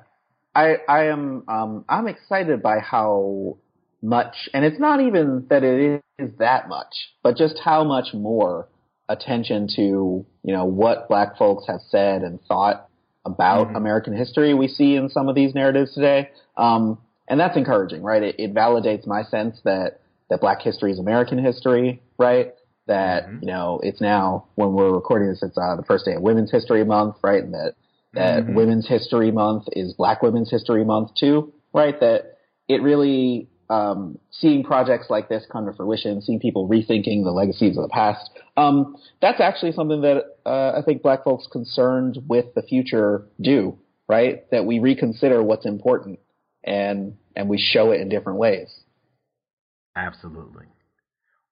[0.56, 3.58] I I am um, I'm excited by how
[4.02, 8.68] much, and it's not even that it is that much, but just how much more
[9.10, 12.90] attention to, you know, what black folks have said and thought
[13.26, 13.76] about mm-hmm.
[13.76, 16.30] American history we see in some of these narratives today.
[16.56, 18.24] Um, and that's encouraging, right?
[18.24, 20.00] It, it, validates my sense that,
[20.30, 22.54] that black history is American history, right?
[22.88, 23.40] That, mm-hmm.
[23.42, 26.52] you know, it's now, when we're recording this, it's uh, the first day of Women's
[26.52, 27.44] History Month, right?
[27.44, 27.76] And that,
[28.14, 28.56] that mm-hmm.
[28.56, 32.00] Women's History Month is Black Women's History Month too, right?
[32.00, 32.38] That
[32.70, 37.78] it really um, seeing projects like this come to fruition, seeing people rethinking the legacies
[37.78, 42.54] of the past, um, that's actually something that uh, I think black folks concerned with
[42.56, 43.78] the future do,
[44.10, 44.50] right?
[44.52, 46.20] That we reconsider what's important
[46.64, 48.74] and and we show it in different ways.
[49.96, 50.66] Absolutely.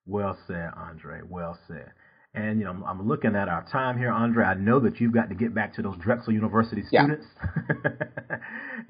[0.08, 1.22] Well said, Andre.
[1.28, 1.92] Well said.
[2.34, 4.44] And you know, I'm, I'm, looking at our time here, Andre.
[4.44, 7.92] I know that you've got to get back to those Drexel University students yeah.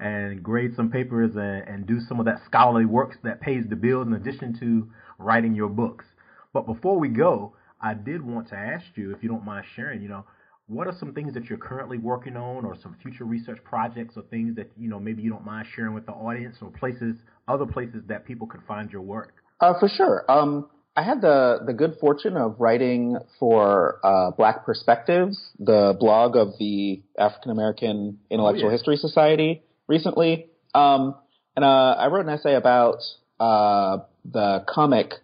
[0.00, 3.76] and grade some papers and, and, do some of that scholarly work that pays the
[3.76, 6.04] bills in addition to writing your books.
[6.52, 10.02] But before we go, I did want to ask you, if you don't mind sharing,
[10.02, 10.24] you know,
[10.68, 14.22] what are some things that you're currently working on, or some future research projects, or
[14.22, 17.16] things that you know maybe you don't mind sharing with the audience, or places,
[17.46, 19.34] other places that people could find your work?
[19.60, 20.24] Uh, for sure.
[20.28, 26.36] Um, I had the the good fortune of writing for uh, Black Perspectives, the blog
[26.36, 28.72] of the African American Intellectual oh, yeah.
[28.72, 30.46] History Society recently.
[30.74, 31.14] Um,
[31.54, 33.02] and uh, I wrote an essay about
[33.38, 35.14] uh, the comic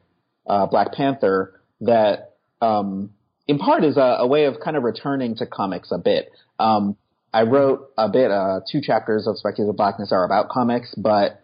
[0.47, 2.32] uh, Black Panther that,
[2.63, 3.11] um,
[3.49, 6.31] in part, is a, a, way of kind of returning to comics a bit.
[6.59, 6.97] Um,
[7.35, 11.43] I wrote a bit, uh, two chapters of Speculative Blackness are about comics, but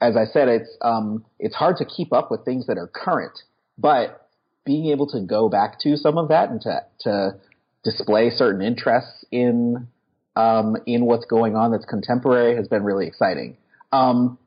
[0.00, 3.38] as I said, it's um, it's hard to keep up with things that are current.
[3.76, 4.28] But
[4.64, 7.36] being able to go back to some of that and to to
[7.84, 9.88] display certain interests in
[10.36, 13.56] um, in what's going on that's contemporary has been really exciting.
[13.92, 14.38] Um,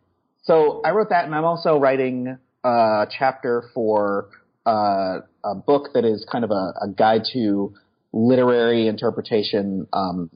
[0.43, 4.29] so I wrote that, and I'm also writing a chapter for
[4.65, 7.73] uh, a book that is kind of a, a guide to
[8.11, 10.29] literary interpretation um,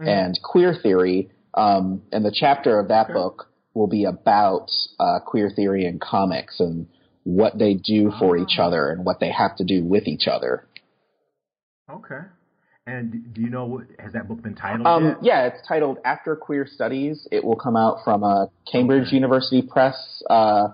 [0.00, 0.08] mm.
[0.08, 1.30] and queer theory.
[1.54, 6.60] Um, and the chapter of that book will be about uh, queer theory and comics
[6.60, 6.86] and
[7.24, 8.66] what they do for each ah.
[8.66, 10.66] other and what they have to do with each other.
[11.90, 12.20] Okay.
[12.86, 14.86] And do you know what has that book been titled?
[14.86, 15.16] Um, yet?
[15.22, 17.26] Yeah, it's titled After Queer Studies.
[17.32, 19.16] It will come out from uh, Cambridge okay.
[19.16, 19.96] University Press.
[20.28, 20.68] Uh,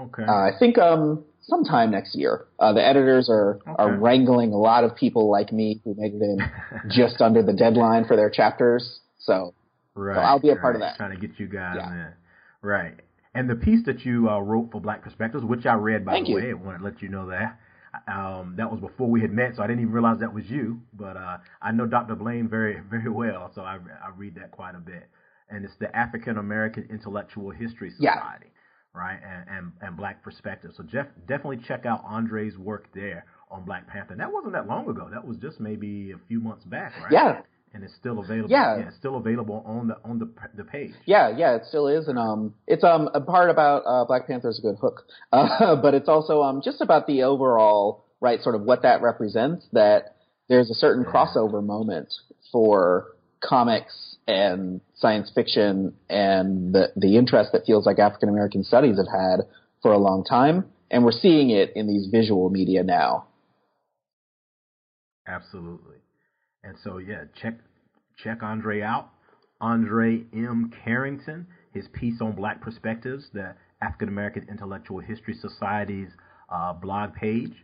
[0.00, 0.22] okay.
[0.22, 2.46] Uh, I think um, sometime next year.
[2.58, 3.72] Uh, the editors are okay.
[3.78, 6.38] are wrangling a lot of people like me who made it in
[6.90, 9.00] just under the deadline for their chapters.
[9.18, 9.54] So,
[9.94, 10.60] right, so I'll be a right.
[10.60, 10.96] part of that.
[10.96, 11.92] Trying to get you guys yeah.
[11.92, 12.12] in.
[12.62, 12.94] Right.
[13.34, 16.26] And the piece that you uh, wrote for Black Perspectives, which I read by Thank
[16.26, 16.36] the you.
[16.36, 17.58] way, I want to let you know that.
[18.06, 20.80] Um, that was before we had met, so I didn't even realize that was you.
[20.92, 22.14] But uh, I know Dr.
[22.14, 25.08] Blain very, very well, so I, I read that quite a bit.
[25.50, 28.57] And it's the African American Intellectual History Society, yeah.
[28.94, 29.18] Right?
[29.22, 30.72] And, and and Black perspective.
[30.76, 34.12] So Jeff, definitely check out Andre's work there on Black Panther.
[34.12, 35.08] And that wasn't that long ago.
[35.10, 37.12] That was just maybe a few months back, right?
[37.12, 37.40] Yeah,
[37.74, 38.50] and it's still available.
[38.50, 38.78] Yeah.
[38.78, 40.92] yeah, it's still available on the on the the page.
[41.04, 44.50] Yeah, yeah, it still is, and um, it's um a part about uh, Black Panther
[44.50, 48.54] is a good hook, uh, but it's also um just about the overall right sort
[48.54, 49.66] of what that represents.
[49.72, 50.16] That
[50.48, 51.12] there's a certain yeah.
[51.12, 52.12] crossover moment
[52.50, 53.08] for
[53.42, 59.08] comics and science fiction and the the interest that feels like African American studies have
[59.08, 59.40] had
[59.82, 63.26] for a long time, and we're seeing it in these visual media now.
[65.26, 65.96] Absolutely.
[66.62, 67.54] And so, yeah, check
[68.22, 69.08] check Andre out.
[69.60, 70.70] Andre M.
[70.84, 76.10] Carrington, his piece on Black Perspectives, the African American Intellectual History Society's
[76.52, 77.54] uh, blog page.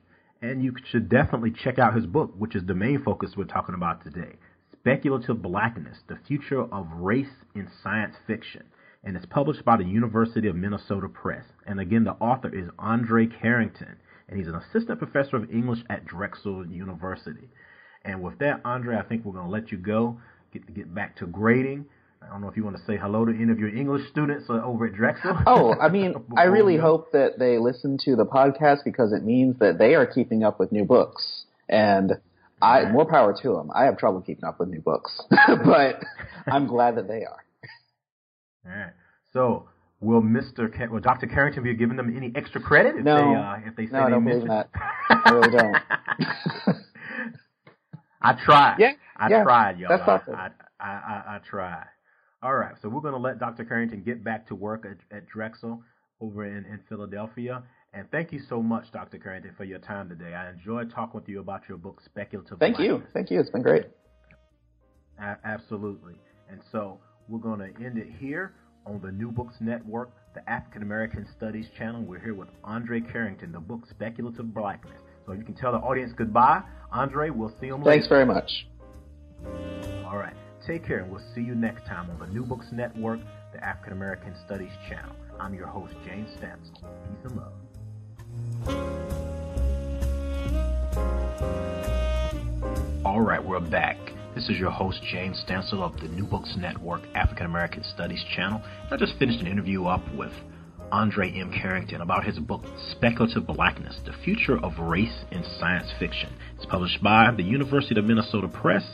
[0.42, 3.74] And you should definitely check out his book, which is the main focus we're talking
[3.74, 4.36] about today
[4.84, 8.64] Speculative Blackness The Future of Race in Science Fiction.
[9.02, 11.46] And it's published by the University of Minnesota Press.
[11.66, 13.96] And again, the author is Andre Carrington,
[14.28, 17.48] and he's an assistant professor of English at Drexel University.
[18.04, 20.20] And with that, Andre, I think we're going to let you go,
[20.52, 21.86] get get back to grading.
[22.22, 24.50] I don't know if you want to say hello to any of your English students
[24.50, 25.38] uh, over at Drexel.
[25.46, 29.58] Oh, I mean, I really hope that they listen to the podcast because it means
[29.60, 31.46] that they are keeping up with new books.
[31.70, 32.12] And
[32.64, 33.70] I, more power to them.
[33.74, 36.02] I have trouble keeping up with new books, but
[36.46, 37.44] I'm glad that they are.
[38.66, 38.92] All right.
[39.32, 39.68] So,
[40.00, 40.74] will Mr.
[40.74, 41.26] Car- will Dr.
[41.26, 43.16] Carrington be giving them any extra credit if no.
[43.16, 44.70] they uh, if they say no, they I don't believe that.
[45.08, 45.76] I really don't.
[48.22, 48.76] I tried.
[48.78, 49.90] Yeah, I yeah, tried, y'all.
[49.90, 50.34] That's awesome.
[50.34, 50.48] I,
[50.80, 51.86] I, I, I tried.
[52.42, 53.64] All right, so we're going to let Dr.
[53.64, 55.82] Carrington get back to work at, at Drexel
[56.20, 57.62] over in, in Philadelphia.
[57.96, 59.18] And thank you so much, Dr.
[59.18, 60.34] Carrington, for your time today.
[60.34, 62.76] I enjoyed talking with you about your book, Speculative Blackness.
[62.78, 63.06] Thank Blackness.
[63.06, 63.12] you.
[63.14, 63.40] Thank you.
[63.40, 63.84] It's been great.
[65.20, 66.14] A- absolutely.
[66.50, 70.82] And so we're going to end it here on the New Books Network, the African
[70.82, 72.02] American Studies channel.
[72.02, 74.98] We're here with Andre Carrington, the book Speculative Blackness.
[75.24, 76.62] So you can tell the audience goodbye.
[76.92, 77.90] Andre, we'll see you later.
[77.90, 78.50] Thanks very much.
[80.04, 80.34] All right.
[80.66, 83.20] Take care, and we'll see you next time on the New Books Network,
[83.52, 85.14] the African American Studies channel.
[85.38, 86.74] I'm your host, James Stansel.
[86.74, 87.52] Peace and love.
[93.04, 93.98] All right, we're back.
[94.34, 98.62] This is your host, James Stansel of the New Books Network African American Studies channel.
[98.90, 100.32] I just finished an interview up with
[100.90, 101.52] Andre M.
[101.52, 106.32] Carrington about his book Speculative Blackness The Future of Race in Science Fiction.
[106.56, 108.84] It's published by the University of Minnesota Press.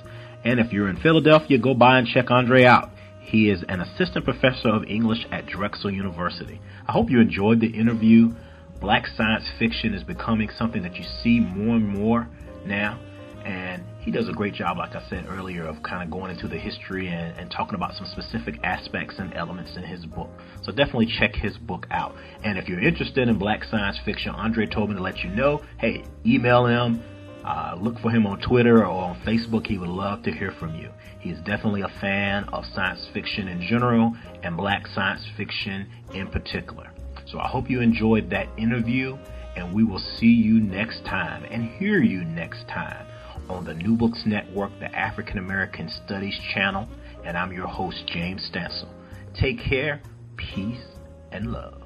[0.44, 2.90] And if you're in Philadelphia, go by and check Andre out.
[3.20, 6.60] He is an assistant professor of English at Drexel University.
[6.86, 8.32] I hope you enjoyed the interview.
[8.80, 12.28] Black science fiction is becoming something that you see more and more
[12.64, 12.98] now.
[13.44, 16.46] And he does a great job, like I said earlier, of kind of going into
[16.46, 20.28] the history and, and, talking about some specific aspects and elements in his book.
[20.62, 22.14] So definitely check his book out.
[22.44, 25.62] And if you're interested in black science fiction, Andre told me to let you know.
[25.78, 27.02] Hey, email him.
[27.44, 29.66] Uh, look for him on Twitter or on Facebook.
[29.66, 30.90] He would love to hear from you.
[31.20, 36.89] He's definitely a fan of science fiction in general and black science fiction in particular.
[37.30, 39.16] So I hope you enjoyed that interview,
[39.56, 43.06] and we will see you next time and hear you next time
[43.48, 46.88] on the New Books Network, the African American Studies channel,
[47.24, 48.88] and I'm your host, James Stansel.
[49.34, 50.02] Take care,
[50.36, 50.84] peace,
[51.30, 51.82] and love.